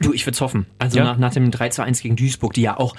Du, 0.00 0.12
ich 0.12 0.24
würde 0.24 0.38
hoffen. 0.38 0.66
Also 0.78 0.98
Ja. 0.98 1.04
nach, 1.04 1.18
nach 1.18 1.32
dem 1.34 1.50
3 1.50 1.70
zu 1.70 1.82
1 1.82 2.00
gegen 2.02 2.14
Duisburg, 2.14 2.52
die 2.54 2.62
ja 2.62 2.76
auch 2.78 2.94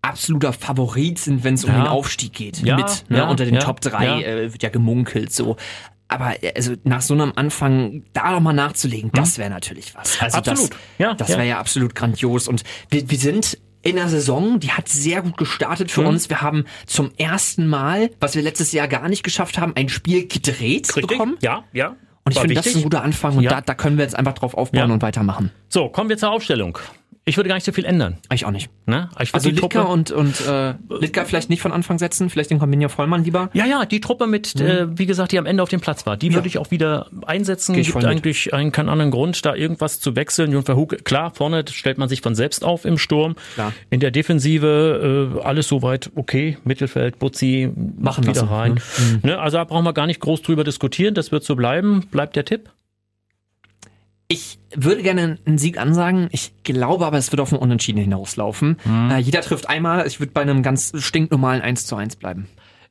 absoluter 0.00 0.54
Favorit 0.54 1.18
sind, 1.18 1.44
wenn 1.44 1.54
es 1.54 1.64
um 1.64 1.70
Ja. 1.72 1.78
den 1.82 1.86
Aufstieg 1.88 2.32
geht. 2.32 2.62
Ja, 2.62 2.76
Mit, 2.76 3.04
ne? 3.10 3.26
Unter 3.26 3.44
den 3.44 3.58
Top 3.58 3.80
3 3.82 4.04
ja. 4.06 4.20
äh, 4.20 4.52
wird 4.52 4.62
ja 4.62 4.70
gemunkelt 4.70 5.30
so. 5.32 5.56
Aber 6.08 6.42
äh, 6.42 6.52
also 6.56 6.74
nach 6.84 7.02
so 7.02 7.14
einem 7.14 7.32
Anfang 7.36 8.04
da 8.12 8.32
noch 8.32 8.40
mal 8.40 8.52
nachzulegen, 8.52 9.10
das 9.12 9.38
wäre 9.38 9.50
natürlich 9.50 9.94
was. 9.94 10.20
Also 10.20 10.38
Absolut. 10.38 10.70
das, 10.70 10.78
Ja, 10.98 11.14
das 11.14 11.28
ja. 11.28 11.36
wäre 11.36 11.48
ja 11.48 11.58
absolut 11.58 11.94
grandios. 11.94 12.48
Und 12.48 12.64
wir, 12.90 13.08
wir 13.10 13.18
sind 13.18 13.58
in 13.82 13.96
der 13.96 14.08
Saison, 14.08 14.58
die 14.58 14.72
hat 14.72 14.88
sehr 14.88 15.22
gut 15.22 15.36
gestartet 15.36 15.90
für 15.90 16.02
uns. 16.02 16.28
Wir 16.28 16.40
haben 16.42 16.64
zum 16.86 17.10
ersten 17.16 17.66
Mal, 17.68 18.10
was 18.20 18.34
wir 18.34 18.42
letztes 18.42 18.72
Jahr 18.72 18.88
gar 18.88 19.08
nicht 19.08 19.22
geschafft 19.22 19.58
haben, 19.58 19.72
ein 19.76 19.88
Spiel 19.88 20.26
gedreht 20.26 20.92
bekommen. 20.94 21.36
Ja, 21.42 21.64
ja. 21.72 21.94
Und 22.24 22.32
ich 22.34 22.40
finde, 22.40 22.54
das 22.56 22.66
ist 22.66 22.76
ein 22.76 22.82
guter 22.82 23.02
Anfang 23.02 23.36
und 23.38 23.44
Ja. 23.44 23.50
da, 23.50 23.60
da 23.62 23.74
können 23.74 23.96
wir 23.96 24.04
jetzt 24.04 24.16
einfach 24.16 24.34
drauf 24.34 24.54
aufbauen 24.54 24.88
Ja. 24.88 24.92
und 24.92 25.00
weitermachen. 25.00 25.50
So, 25.68 25.88
kommen 25.88 26.10
wir 26.10 26.18
zur 26.18 26.30
Aufstellung. 26.30 26.78
Ich 27.28 27.36
würde 27.36 27.48
gar 27.48 27.56
nicht 27.56 27.64
so 27.64 27.72
viel 27.72 27.84
ändern. 27.84 28.18
Ich 28.32 28.44
auch 28.44 28.50
nicht. 28.50 28.70
Ne? 28.86 29.08
Ich 29.20 29.34
Also 29.34 29.50
Litka 29.50 29.82
und, 29.82 30.10
und 30.10 30.46
äh, 30.46 30.74
Litka 31.00 31.24
vielleicht 31.24 31.50
nicht 31.50 31.62
von 31.62 31.72
Anfang 31.72 31.98
setzen, 31.98 32.30
vielleicht 32.30 32.50
den 32.50 32.58
Combinio 32.58 32.88
Vollmann 32.88 33.24
lieber. 33.24 33.50
Ja, 33.52 33.66
ja, 33.66 33.84
die 33.84 34.00
Truppe 34.00 34.26
mit, 34.26 34.60
äh, 34.60 34.86
wie 34.98 35.06
gesagt, 35.06 35.32
die 35.32 35.38
am 35.38 35.46
Ende 35.46 35.62
auf 35.62 35.68
dem 35.68 35.80
Platz 35.80 36.06
war, 36.06 36.16
die 36.16 36.34
würde 36.34 36.48
ich 36.48 36.58
auch 36.58 36.70
wieder 36.70 37.06
einsetzen. 37.26 37.74
Geh 37.74 37.82
ich 37.82 37.92
Gibt 37.92 38.04
eigentlich 38.04 38.54
einen, 38.54 38.72
keinen 38.72 38.88
anderen 38.88 39.10
Grund, 39.10 39.44
da 39.44 39.54
irgendwas 39.54 40.00
zu 40.00 40.16
wechseln. 40.16 40.52
Jon 40.52 40.64
Verhoek, 40.64 41.04
klar, 41.04 41.32
vorne 41.34 41.64
stellt 41.70 41.98
man 41.98 42.08
sich 42.08 42.22
von 42.22 42.34
selbst 42.34 42.64
auf 42.64 42.84
im 42.84 42.98
Sturm. 42.98 43.36
Klar. 43.54 43.72
In 43.90 44.00
der 44.00 44.10
Defensive 44.10 45.36
äh, 45.36 45.40
alles 45.42 45.68
soweit 45.68 46.10
okay. 46.14 46.56
Mittelfeld, 46.64 47.18
Butzi, 47.18 47.70
Machen 47.98 48.24
wieder 48.24 48.42
lassen, 48.42 48.48
rein. 48.48 48.80
ne? 49.22 49.28
Ne? 49.28 49.38
Also 49.38 49.58
da 49.58 49.64
brauchen 49.64 49.84
wir 49.84 49.92
gar 49.92 50.06
nicht 50.06 50.20
groß 50.20 50.42
drüber 50.42 50.64
diskutieren. 50.64 51.14
Das 51.14 51.32
wird 51.32 51.44
so 51.44 51.54
bleiben. 51.56 52.06
Bleibt 52.10 52.36
der 52.36 52.44
Tipp? 52.44 52.70
Ich 54.30 54.58
würde 54.74 55.02
gerne 55.02 55.38
einen 55.46 55.56
Sieg 55.58 55.78
ansagen. 55.78 56.28
Ich 56.32 56.52
glaube 56.62 57.06
aber, 57.06 57.16
es 57.16 57.32
wird 57.32 57.40
auf 57.40 57.50
ein 57.52 57.58
Unentschieden 57.58 57.98
hinauslaufen. 58.00 58.76
Mhm. 58.84 59.10
Äh, 59.10 59.18
jeder 59.18 59.40
trifft 59.40 59.68
einmal. 59.70 60.06
Ich 60.06 60.20
würde 60.20 60.32
bei 60.32 60.42
einem 60.42 60.62
ganz 60.62 60.92
stinknormalen 60.96 61.62
1 61.62 61.86
zu 61.86 61.96
1 61.96 62.16
bleiben. 62.16 62.46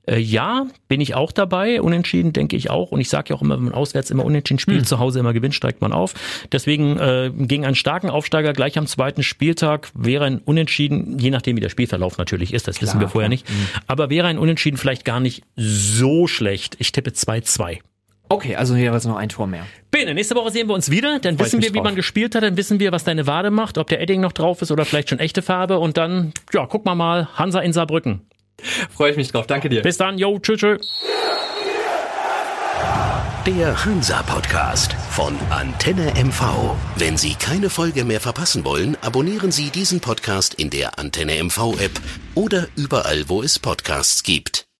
Äh, 0.08 0.18
ja, 0.20 0.66
bin 0.88 1.00
ich 1.00 1.14
auch 1.14 1.32
dabei. 1.32 1.80
Unentschieden 1.80 2.34
denke 2.34 2.56
ich 2.56 2.72
auch. 2.72 2.92
Und 2.92 3.02
ich 3.02 3.10
sage 3.10 3.30
ja 3.30 3.36
auch 3.36 3.44
immer, 3.44 3.56
wenn 3.58 3.66
man 3.66 3.74
auswärts 3.76 4.10
immer 4.10 4.26
unentschieden 4.26 4.58
spielt, 4.58 4.80
Hm. 4.80 4.86
zu 4.86 4.98
Hause 4.98 5.20
immer 5.20 5.34
gewinnt, 5.34 5.54
steigt 5.54 5.80
man 5.80 5.94
auf. 5.94 6.16
Deswegen 6.52 6.98
äh, 6.98 7.32
gegen 7.36 7.66
einen 7.66 7.76
starken 7.76 8.10
Aufsteiger 8.10 8.54
gleich 8.54 8.80
am 8.80 8.88
zweiten 8.88 9.22
Spieltag 9.22 9.92
wäre 9.94 10.26
ein 10.26 10.40
Unentschieden, 10.40 11.20
je 11.20 11.30
nachdem 11.30 11.56
wie 11.56 11.62
der 11.62 11.70
Spielverlauf 11.70 12.18
natürlich 12.18 12.52
ist, 12.52 12.68
das 12.68 12.82
wissen 12.82 13.00
wir 13.00 13.10
vorher 13.10 13.30
nicht, 13.30 13.48
Hm. 13.48 13.56
aber 13.86 14.10
wäre 14.10 14.26
ein 14.26 14.40
Unentschieden 14.40 14.78
vielleicht 14.78 15.06
gar 15.06 15.20
nicht 15.20 15.44
so 15.56 16.26
schlecht. 16.26 16.78
Ich 16.80 16.92
tippe 16.94 17.12
2-2. 17.12 17.78
Okay, 18.30 18.56
also 18.56 18.76
hier 18.76 18.94
ist 18.94 19.06
noch 19.06 19.16
ein 19.16 19.30
Tor 19.30 19.48
mehr. 19.48 19.66
Bene, 19.92 20.14
nächste 20.14 20.36
Woche 20.36 20.52
sehen 20.52 20.68
wir 20.68 20.74
uns 20.74 20.92
wieder. 20.92 21.20
Dann 21.20 21.38
Freu 21.38 21.46
ich 21.46 21.54
wissen 21.54 21.62
wir, 21.62 21.70
wie 21.70 21.78
drauf. 21.78 21.86
man 21.86 21.96
gespielt 21.96 22.36
hat. 22.36 22.44
Dann 22.44 22.58
wissen 22.58 22.80
wir, 22.80 22.92
was 22.92 23.04
deine 23.04 23.26
Wade 23.28 23.52
macht, 23.52 23.78
ob 23.78 23.88
der 23.88 24.02
Edding 24.02 24.22
noch 24.22 24.34
drauf 24.34 24.62
ist 24.62 24.72
oder 24.72 24.86
vielleicht 24.86 25.10
schon 25.10 25.20
echte 25.20 25.42
Farbe. 25.42 25.80
Und 25.80 25.98
dann, 25.98 26.34
ja, 26.54 26.66
guck 26.66 26.86
mal 26.86 26.96
mal, 26.96 27.28
Hansa 27.36 27.60
in 27.62 27.74
Saarbrücken. 27.74 28.22
Freue 28.94 29.12
ich 29.12 29.18
mich 29.18 29.32
drauf. 29.32 29.48
Danke 29.48 29.70
dir. 29.70 29.82
Bis 29.82 29.98
dann, 29.98 30.18
yo, 30.18 30.40
tschüss, 30.40 30.60
tschüss. 30.60 31.04
Der 33.46 33.86
Hansa-Podcast 33.86 34.94
von 35.10 35.34
Antenne 35.50 36.12
MV. 36.22 36.76
Wenn 36.98 37.16
Sie 37.16 37.34
keine 37.36 37.70
Folge 37.70 38.04
mehr 38.04 38.20
verpassen 38.20 38.66
wollen, 38.66 38.98
abonnieren 39.02 39.52
Sie 39.52 39.70
diesen 39.70 40.02
Podcast 40.02 40.56
in 40.56 40.70
der 40.70 41.00
Antenne 41.00 41.42
MV-App 41.42 41.92
oder 42.36 42.68
überall, 42.76 43.30
wo 43.30 43.42
es 43.42 43.58
Podcasts 43.58 44.24
gibt. 44.24 44.67